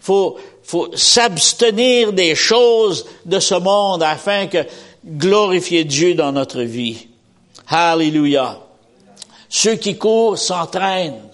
Faut, 0.00 0.38
faut 0.62 0.88
s'abstenir 0.96 2.14
des 2.14 2.34
choses 2.34 3.04
de 3.26 3.38
ce 3.40 3.56
monde 3.56 4.02
afin 4.02 4.46
que 4.46 4.64
glorifier 5.04 5.84
Dieu 5.84 6.14
dans 6.14 6.32
notre 6.32 6.62
vie. 6.62 7.08
Alléluia. 7.66 8.58
Ceux 9.50 9.74
qui 9.74 9.98
courent 9.98 10.38
s'entraînent 10.38 11.28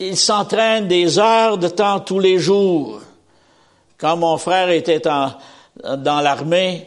il 0.00 0.16
s'entraîne 0.16 0.88
des 0.88 1.16
heures 1.20 1.58
de 1.58 1.68
temps 1.68 2.00
tous 2.00 2.18
les 2.18 2.40
jours. 2.40 3.02
Quand 3.98 4.16
mon 4.16 4.36
frère 4.36 4.70
était 4.70 5.06
en, 5.06 5.30
dans 5.84 6.20
l'armée, 6.20 6.86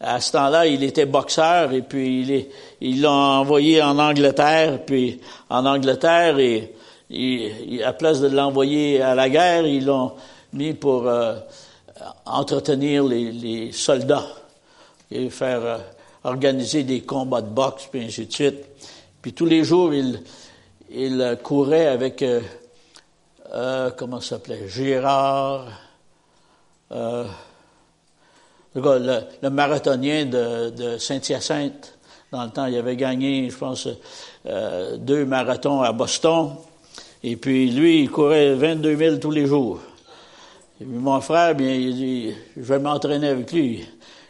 à 0.00 0.20
ce 0.20 0.32
temps-là, 0.32 0.66
il 0.66 0.82
était 0.84 1.06
boxeur 1.06 1.72
et 1.72 1.82
puis 1.82 2.22
il 2.22 2.46
ils 2.80 3.00
l'ont 3.00 3.10
envoyé 3.10 3.82
en 3.82 3.98
Angleterre. 3.98 4.84
Puis 4.84 5.20
en 5.48 5.64
Angleterre, 5.64 6.38
et, 6.38 6.72
à 7.84 7.92
place 7.92 8.20
de 8.20 8.28
l'envoyer 8.28 9.00
à 9.00 9.14
la 9.14 9.28
guerre, 9.28 9.66
ils 9.66 9.86
l'ont 9.86 10.12
mis 10.52 10.74
pour 10.74 11.06
euh, 11.06 11.36
entretenir 12.24 13.04
les, 13.04 13.72
soldats 13.72 14.26
et 15.10 15.30
faire 15.30 15.64
euh, 15.64 15.78
organiser 16.24 16.82
des 16.82 17.02
combats 17.02 17.42
de 17.42 17.48
boxe, 17.48 17.88
puis 17.90 18.04
ainsi 18.04 18.26
de 18.26 18.32
suite. 18.32 18.64
Puis 19.22 19.32
tous 19.32 19.46
les 19.46 19.64
jours, 19.64 19.92
il 19.94 21.38
courait 21.42 21.86
avec, 21.86 22.22
euh, 22.22 22.40
euh, 23.52 23.90
comment 23.96 24.20
s'appelait, 24.20 24.68
Gérard, 24.68 25.66
le, 28.80 29.20
le, 29.42 29.50
marathonien 29.50 30.26
de, 30.26 30.98
Saint-Hyacinthe. 30.98 31.94
Dans 32.32 32.44
le 32.44 32.50
temps, 32.50 32.66
il 32.66 32.76
avait 32.76 32.96
gagné, 32.96 33.48
je 33.50 33.56
pense, 33.56 33.88
euh, 34.46 34.96
deux 34.96 35.24
marathons 35.24 35.82
à 35.82 35.92
Boston. 35.92 36.56
Et 37.22 37.36
puis, 37.36 37.70
lui, 37.70 38.02
il 38.02 38.10
courait 38.10 38.54
22 38.54 38.96
000 38.96 39.16
tous 39.16 39.30
les 39.30 39.46
jours. 39.46 39.80
Et 40.80 40.84
puis, 40.84 40.98
mon 40.98 41.20
frère, 41.20 41.54
bien, 41.54 41.72
il 41.72 41.94
dit, 41.94 42.34
je 42.56 42.62
vais 42.62 42.78
m'entraîner 42.78 43.28
avec 43.28 43.52
lui. 43.52 43.86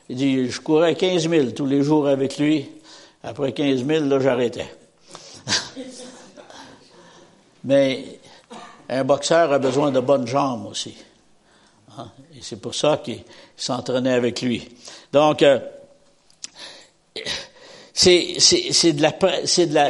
Il 0.09 0.16
dit, 0.16 0.49
je 0.49 0.61
courais 0.61 0.94
15 0.94 1.28
000 1.28 1.51
tous 1.51 1.66
les 1.66 1.82
jours 1.82 2.07
avec 2.07 2.38
lui. 2.38 2.68
Après 3.24 3.53
15 3.53 3.84
000, 3.84 4.05
là, 4.05 4.20
j'arrêtais. 4.20 4.72
Mais 7.64 8.20
un 8.88 9.05
boxeur 9.05 9.53
a 9.53 9.59
besoin 9.59 9.90
de 9.90 10.01
bonnes 10.01 10.26
jambes 10.26 10.66
aussi. 10.66 10.94
Hein? 11.99 12.09
Et 12.36 12.38
c'est 12.40 12.61
pour 12.61 12.74
ça 12.74 13.01
qu'il 13.03 13.18
s'entraînait 13.57 14.13
avec 14.13 14.43
lui. 14.43 14.69
Donc, 15.13 15.43
euh, 15.43 15.59
c'est, 17.93 18.37
de 18.93 19.65
de 19.65 19.81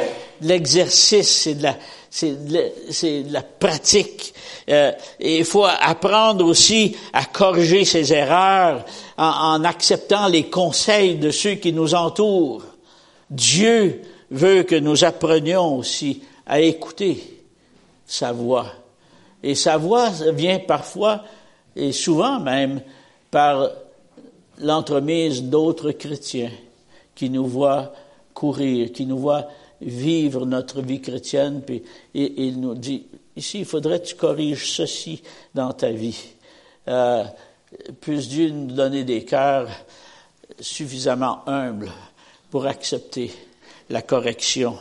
l'exercice, 0.41 1.29
c'est 1.29 1.55
de 1.55 1.63
la, 1.63 1.75
c'est 2.09 2.31
de, 2.31 3.33
la 3.33 3.41
pratique. 3.41 4.33
Euh, 4.69 4.91
il 5.19 5.43
faut 5.45 5.65
apprendre 5.65 6.45
aussi 6.45 6.95
à 7.13 7.25
corriger 7.25 7.85
ses 7.85 8.13
erreurs 8.13 8.85
en, 9.17 9.25
en 9.25 9.63
acceptant 9.63 10.27
les 10.27 10.49
conseils 10.49 11.15
de 11.15 11.31
ceux 11.31 11.55
qui 11.55 11.73
nous 11.73 11.93
entourent. 11.95 12.63
Dieu 13.29 14.01
veut 14.31 14.63
que 14.63 14.75
nous 14.75 15.03
apprenions 15.03 15.77
aussi 15.77 16.21
à 16.45 16.61
écouter 16.61 17.43
sa 18.05 18.31
voix. 18.31 18.67
Et 19.43 19.55
sa 19.55 19.77
voix 19.77 20.09
vient 20.33 20.59
parfois, 20.59 21.23
et 21.75 21.91
souvent 21.91 22.39
même, 22.39 22.81
par 23.31 23.69
l'entremise 24.59 25.43
d'autres 25.43 25.91
chrétiens 25.91 26.51
qui 27.15 27.29
nous 27.29 27.45
voient 27.45 27.93
courir, 28.33 28.91
qui 28.91 29.05
nous 29.05 29.17
voient 29.17 29.47
vivre 29.81 30.45
notre 30.45 30.81
vie 30.81 31.01
chrétienne, 31.01 31.61
puis 31.65 31.83
il 32.13 32.59
nous 32.59 32.75
dit, 32.75 33.05
ici, 33.35 33.59
il 33.59 33.65
faudrait 33.65 34.01
que 34.01 34.07
tu 34.07 34.15
corriges 34.15 34.71
ceci 34.71 35.21
dans 35.53 35.71
ta 35.73 35.91
vie. 35.91 36.17
Euh, 36.87 37.23
puisse 38.01 38.27
Dieu 38.27 38.49
nous 38.49 38.67
donner 38.73 39.03
des 39.03 39.23
cœurs 39.25 39.69
suffisamment 40.59 41.47
humbles 41.47 41.91
pour 42.49 42.65
accepter 42.65 43.31
la 43.89 44.01
correction. 44.01 44.77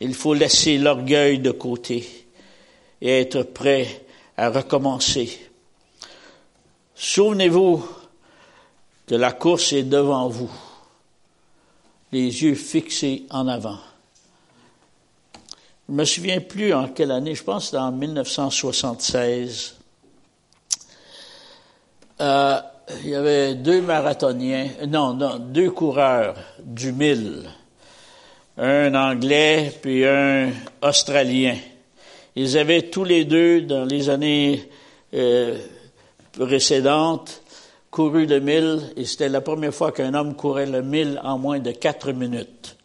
Il 0.00 0.14
faut 0.14 0.34
laisser 0.34 0.78
l'orgueil 0.78 1.38
de 1.38 1.50
côté 1.50 2.26
et 3.00 3.20
être 3.20 3.42
prêt 3.42 4.04
à 4.36 4.50
recommencer. 4.50 5.38
Souvenez-vous 6.94 7.84
que 9.06 9.14
la 9.14 9.32
course 9.32 9.72
est 9.72 9.82
devant 9.82 10.28
vous, 10.28 10.50
les 12.12 12.42
yeux 12.42 12.54
fixés 12.54 13.26
en 13.30 13.48
avant. 13.48 13.78
Je 15.88 15.94
me 15.94 16.04
souviens 16.04 16.40
plus 16.40 16.72
en 16.72 16.88
quelle 16.88 17.10
année, 17.10 17.34
je 17.34 17.42
pense 17.42 17.70
que 17.70 17.76
en 17.76 17.92
1976. 17.92 19.76
Euh, 22.20 22.60
il 23.02 23.10
y 23.10 23.14
avait 23.14 23.54
deux 23.54 23.82
marathoniens, 23.82 24.68
non, 24.86 25.14
non, 25.14 25.38
deux 25.38 25.70
coureurs 25.70 26.36
du 26.62 26.92
mille, 26.92 27.50
un 28.56 28.94
anglais 28.94 29.72
puis 29.82 30.06
un 30.06 30.50
australien. 30.80 31.56
Ils 32.36 32.56
avaient 32.56 32.82
tous 32.82 33.04
les 33.04 33.24
deux, 33.24 33.62
dans 33.62 33.84
les 33.84 34.08
années 34.10 34.68
euh, 35.12 35.58
précédentes, 36.38 37.42
couru 37.90 38.26
le 38.26 38.40
mille, 38.40 38.80
et 38.96 39.04
c'était 39.04 39.28
la 39.28 39.40
première 39.40 39.74
fois 39.74 39.92
qu'un 39.92 40.14
homme 40.14 40.34
courait 40.34 40.66
le 40.66 40.82
mille 40.82 41.20
en 41.22 41.38
moins 41.38 41.60
de 41.60 41.70
quatre 41.70 42.12
minutes. 42.12 42.76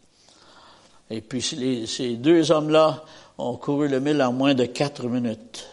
Et 1.10 1.20
puis 1.20 1.42
ces 1.42 2.14
deux 2.14 2.52
hommes-là 2.52 3.04
ont 3.36 3.56
couru 3.56 3.88
le 3.88 3.98
mille 4.00 4.22
en 4.22 4.32
moins 4.32 4.54
de 4.54 4.66
quatre 4.66 5.04
minutes. 5.06 5.66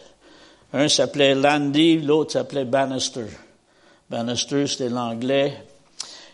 Un 0.72 0.88
s'appelait 0.88 1.34
Landy, 1.34 1.98
l'autre 1.98 2.32
s'appelait 2.32 2.64
Bannister. 2.64 3.26
Bannister, 4.10 4.66
c'était 4.66 4.88
l'anglais. 4.88 5.64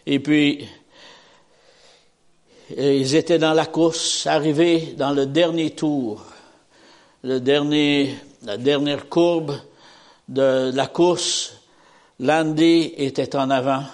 Et 0.07 0.19
puis, 0.21 0.67
ils 2.77 3.15
étaient 3.15 3.39
dans 3.39 3.53
la 3.53 3.67
course, 3.67 4.27
arrivés 4.27 4.95
dans 4.97 5.13
le 5.13 5.27
dernier 5.27 5.71
tour, 5.71 6.25
le 7.23 7.39
dernier, 7.41 8.15
la 8.45 8.57
dernière 8.57 9.09
courbe 9.09 9.55
de 10.29 10.71
la 10.75 10.87
course. 10.87 11.61
Landy 12.21 12.95
était 12.97 13.37
en 13.37 13.51
avant. 13.51 13.85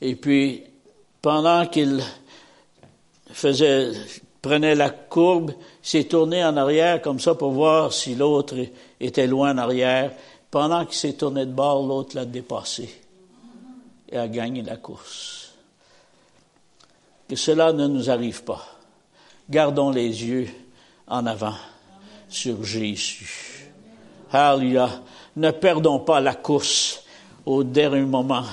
Et 0.00 0.14
puis, 0.16 0.62
pendant 1.20 1.66
qu'il 1.66 2.02
prenait 4.42 4.74
la 4.74 4.90
courbe, 4.90 5.52
s'est 5.82 6.04
tourné 6.04 6.44
en 6.44 6.56
arrière 6.56 7.02
comme 7.02 7.20
ça 7.20 7.34
pour 7.34 7.52
voir 7.52 7.92
si 7.92 8.14
l'autre 8.14 8.56
était 9.00 9.26
loin 9.26 9.54
en 9.54 9.58
arrière. 9.58 10.12
Pendant 10.50 10.84
qu'il 10.84 10.96
s'est 10.96 11.14
tourné 11.14 11.46
de 11.46 11.52
bord, 11.52 11.86
l'autre 11.86 12.14
l'a 12.16 12.24
dépassé 12.24 13.02
et 14.10 14.16
a 14.16 14.28
gagné 14.28 14.62
la 14.62 14.76
course. 14.76 15.52
Que 17.28 17.36
cela 17.36 17.72
ne 17.72 17.86
nous 17.86 18.10
arrive 18.10 18.44
pas. 18.44 18.64
Gardons 19.48 19.90
les 19.90 20.24
yeux 20.24 20.48
en 21.08 21.26
avant 21.26 21.56
sur 22.28 22.62
Jésus. 22.64 23.53
Alléluia. 24.34 24.90
Ne 25.36 25.52
perdons 25.52 26.00
pas 26.00 26.20
la 26.20 26.34
course 26.34 27.04
au 27.46 27.62
dernier 27.62 28.00
moment 28.00 28.44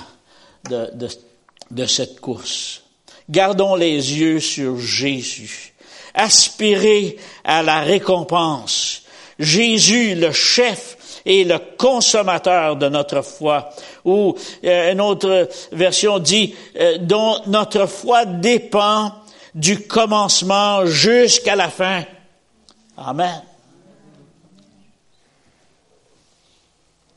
de, 0.70 1.86
cette 1.86 2.20
course. 2.20 2.82
Gardons 3.28 3.74
les 3.74 4.16
yeux 4.16 4.38
sur 4.38 4.78
Jésus. 4.78 5.74
Aspirez 6.14 7.16
à 7.42 7.64
la 7.64 7.80
récompense. 7.80 9.02
Jésus, 9.40 10.14
le 10.14 10.30
chef 10.30 11.20
et 11.26 11.42
le 11.42 11.58
consommateur 11.76 12.76
de 12.76 12.88
notre 12.88 13.22
foi. 13.22 13.70
Ou 14.04 14.36
euh, 14.62 14.92
une 14.92 15.00
autre 15.00 15.48
version 15.72 16.20
dit, 16.20 16.54
euh, 16.78 16.98
dont 16.98 17.40
notre 17.46 17.86
foi 17.86 18.24
dépend 18.24 19.12
du 19.52 19.80
commencement 19.88 20.86
jusqu'à 20.86 21.56
la 21.56 21.70
fin. 21.70 22.04
Amen. 22.96 23.42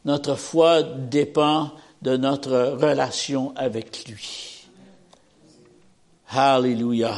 Notre 0.06 0.36
foi 0.36 0.84
dépend 0.84 1.72
de 2.02 2.16
notre 2.18 2.78
relation 2.80 3.54
avec 3.56 4.08
lui. 4.08 4.68
Hallelujah. 6.30 7.18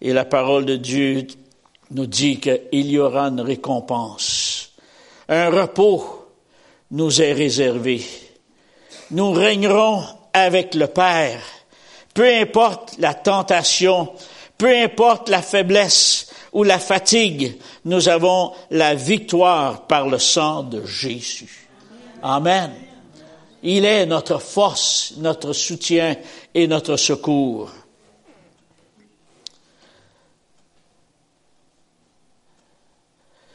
Et 0.00 0.12
la 0.12 0.24
parole 0.24 0.64
de 0.64 0.76
Dieu 0.76 1.26
nous 1.90 2.06
dit 2.06 2.38
qu'il 2.38 2.90
y 2.90 2.98
aura 2.98 3.28
une 3.28 3.40
récompense 3.40 4.58
un 5.28 5.50
repos 5.50 6.26
nous 6.90 7.20
est 7.20 7.32
réservé. 7.32 8.02
Nous 9.10 9.32
régnerons 9.32 10.02
avec 10.32 10.74
le 10.74 10.86
Père. 10.86 11.40
Peu 12.14 12.26
importe 12.34 12.96
la 12.98 13.14
tentation, 13.14 14.10
peu 14.56 14.74
importe 14.74 15.28
la 15.28 15.42
faiblesse 15.42 16.30
ou 16.52 16.62
la 16.62 16.78
fatigue, 16.78 17.58
nous 17.84 18.08
avons 18.08 18.52
la 18.70 18.94
victoire 18.94 19.86
par 19.86 20.08
le 20.08 20.18
sang 20.18 20.62
de 20.62 20.84
Jésus. 20.86 21.67
Amen. 22.22 22.72
Il 23.62 23.84
est 23.84 24.06
notre 24.06 24.38
force, 24.38 25.14
notre 25.18 25.52
soutien 25.52 26.16
et 26.54 26.66
notre 26.66 26.96
secours. 26.96 27.70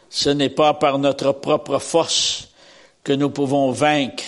Ce 0.10 0.30
n'est 0.30 0.50
pas 0.50 0.74
par 0.76 1.00
notre 1.00 1.32
propre 1.32 1.80
force 1.80 2.50
que 3.04 3.14
nous 3.14 3.30
pouvons 3.30 3.72
vaincre, 3.72 4.24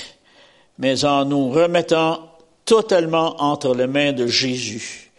mais 0.80 1.06
en 1.06 1.26
nous 1.26 1.50
remettant 1.50 2.32
totalement 2.66 3.36
entre 3.42 3.76
les 3.76 3.88
mains 3.88 4.12
de 4.12 4.28
Jésus. 4.28 5.12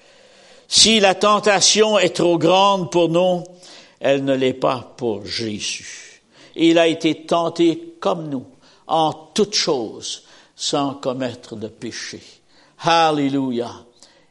Si 0.69 0.99
la 0.99 1.14
tentation 1.14 1.99
est 1.99 2.17
trop 2.17 2.39
grande 2.39 2.91
pour 2.91 3.09
nous, 3.09 3.45
elle 4.01 4.25
ne 4.25 4.35
l'est 4.35 4.53
pas 4.53 4.95
pour 4.97 5.25
Jésus. 5.25 6.23
Il 6.57 6.79
a 6.79 6.89
été 6.89 7.27
tenté 7.27 7.95
comme 8.01 8.29
nous, 8.29 8.47
en 8.87 9.12
toutes 9.34 9.55
choses, 9.55 10.24
sans 10.55 10.95
commettre 10.95 11.57
de 11.57 11.68
péché. 11.68 12.22
Hallelujah. 12.84 13.72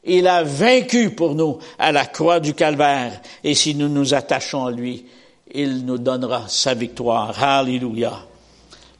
Il 0.03 0.27
a 0.27 0.43
vaincu 0.43 1.09
pour 1.09 1.33
nous 1.33 1.57
à 1.79 1.91
la 1.91 2.05
croix 2.05 2.39
du 2.39 2.53
calvaire, 2.53 3.21
et 3.43 3.55
si 3.55 3.73
nous 3.73 3.89
nous 3.89 4.13
attachons 4.13 4.65
à 4.65 4.71
lui, 4.71 5.05
il 5.53 5.85
nous 5.85 5.97
donnera 5.97 6.45
sa 6.47 6.73
victoire. 6.73 7.41
Alléluia. 7.41 8.13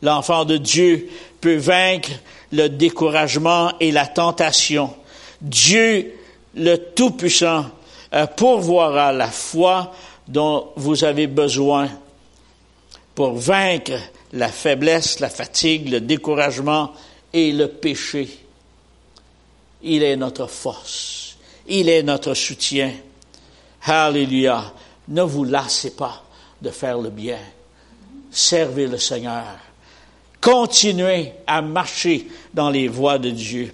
L'enfant 0.01 0.45
de 0.45 0.58
Dieu 0.58 1.10
peut 1.41 1.58
vaincre 1.58 2.12
le 2.51 2.68
découragement 2.70 3.74
et 3.80 3.91
la 3.91 4.08
tentation. 4.08 4.93
Dieu, 5.41 6.14
le 6.56 6.78
Tout-Puissant, 6.78 7.66
euh, 8.14 8.26
pourvoira 8.28 9.12
la 9.12 9.28
foi 9.28 9.91
dont 10.28 10.70
vous 10.76 11.03
avez 11.03 11.28
besoin 11.28 11.89
pour 13.14 13.34
vaincre 13.34 13.99
la 14.36 14.50
faiblesse, 14.50 15.20
la 15.20 15.30
fatigue, 15.30 15.90
le 15.90 16.02
découragement 16.02 16.94
et 17.34 17.52
le 17.52 17.70
péché. 17.70 18.28
Il 19.82 20.04
est 20.04 20.18
notre 20.18 20.48
force. 20.48 21.38
Il 21.68 21.90
est 21.90 22.04
notre 22.04 22.34
soutien. 22.34 22.92
Alléluia. 23.84 24.74
Ne 25.08 25.22
vous 25.22 25.46
lassez 25.46 25.96
pas 25.96 26.24
de 26.62 26.70
faire 26.70 27.00
le 27.00 27.10
bien. 27.10 27.40
Servez 28.30 28.88
le 28.88 28.98
Seigneur. 28.98 29.58
Continuez 30.42 31.32
à 31.48 31.62
marcher 31.62 32.28
dans 32.54 32.70
les 32.70 32.88
voies 32.88 33.18
de 33.18 33.30
Dieu. 33.30 33.74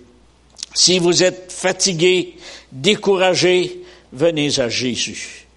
Si 0.73 0.99
vous 0.99 1.23
êtes 1.23 1.51
fatigué, 1.51 2.37
découragé, 2.71 3.81
venez 4.13 4.59
à 4.59 4.69
Jésus. 4.69 5.47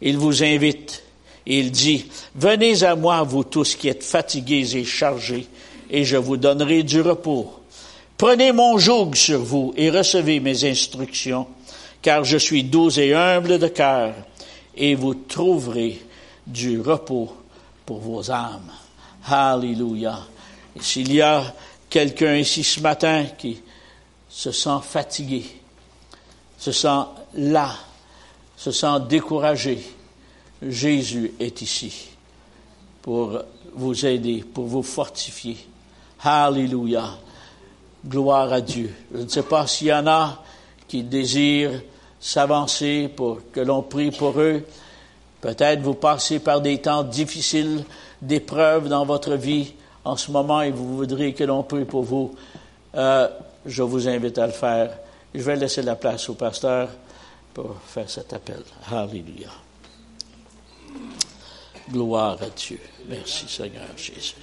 Il 0.00 0.16
vous 0.16 0.42
invite. 0.42 1.03
Il 1.46 1.70
dit, 1.70 2.06
venez 2.34 2.82
à 2.84 2.96
moi, 2.96 3.22
vous 3.22 3.44
tous 3.44 3.76
qui 3.76 3.88
êtes 3.88 4.02
fatigués 4.02 4.76
et 4.76 4.84
chargés, 4.84 5.46
et 5.90 6.04
je 6.04 6.16
vous 6.16 6.36
donnerai 6.36 6.82
du 6.82 7.00
repos. 7.00 7.60
Prenez 8.16 8.52
mon 8.52 8.78
joug 8.78 9.14
sur 9.14 9.40
vous 9.40 9.74
et 9.76 9.90
recevez 9.90 10.40
mes 10.40 10.64
instructions, 10.64 11.46
car 12.00 12.24
je 12.24 12.38
suis 12.38 12.64
doux 12.64 12.90
et 12.98 13.14
humble 13.14 13.58
de 13.58 13.68
cœur, 13.68 14.14
et 14.76 14.94
vous 14.94 15.14
trouverez 15.14 16.00
du 16.46 16.80
repos 16.80 17.32
pour 17.84 17.98
vos 17.98 18.30
âmes. 18.30 18.72
Alléluia. 19.26 20.20
S'il 20.80 21.12
y 21.12 21.20
a 21.20 21.44
quelqu'un 21.88 22.36
ici 22.36 22.64
ce 22.64 22.80
matin 22.80 23.26
qui 23.38 23.60
se 24.28 24.50
sent 24.50 24.80
fatigué, 24.82 25.44
se 26.58 26.72
sent 26.72 27.04
là, 27.34 27.70
se 28.56 28.72
sent 28.72 29.00
découragé, 29.08 29.82
Jésus 30.68 31.32
est 31.38 31.62
ici 31.62 32.08
pour 33.02 33.38
vous 33.74 34.06
aider, 34.06 34.42
pour 34.42 34.66
vous 34.66 34.82
fortifier. 34.82 35.56
Alléluia. 36.22 37.18
Gloire 38.06 38.52
à 38.52 38.60
Dieu. 38.60 38.94
Je 39.14 39.22
ne 39.22 39.28
sais 39.28 39.42
pas 39.42 39.66
s'il 39.66 39.88
y 39.88 39.92
en 39.92 40.06
a 40.06 40.42
qui 40.88 41.02
désirent 41.02 41.82
s'avancer, 42.20 43.10
pour 43.14 43.40
que 43.52 43.60
l'on 43.60 43.82
prie 43.82 44.10
pour 44.10 44.40
eux. 44.40 44.64
Peut-être 45.40 45.82
vous 45.82 45.94
passez 45.94 46.38
par 46.38 46.62
des 46.62 46.80
temps 46.80 47.02
difficiles, 47.02 47.84
d'épreuves 48.22 48.88
dans 48.88 49.04
votre 49.04 49.34
vie 49.34 49.74
en 50.04 50.16
ce 50.16 50.30
moment 50.30 50.62
et 50.62 50.70
vous 50.70 50.96
voudriez 50.96 51.34
que 51.34 51.44
l'on 51.44 51.62
prie 51.62 51.84
pour 51.84 52.02
vous. 52.02 52.34
Euh, 52.94 53.28
je 53.66 53.82
vous 53.82 54.08
invite 54.08 54.38
à 54.38 54.46
le 54.46 54.52
faire. 54.52 54.96
Je 55.34 55.42
vais 55.42 55.56
laisser 55.56 55.82
la 55.82 55.96
place 55.96 56.28
au 56.28 56.34
pasteur 56.34 56.88
pour 57.52 57.76
faire 57.86 58.08
cet 58.08 58.32
appel. 58.32 58.62
Alléluia. 58.90 59.63
Gloire 61.90 62.42
à 62.42 62.48
Dieu. 62.50 62.80
Merci 63.08 63.46
Seigneur 63.48 63.88
Jésus. 63.96 64.34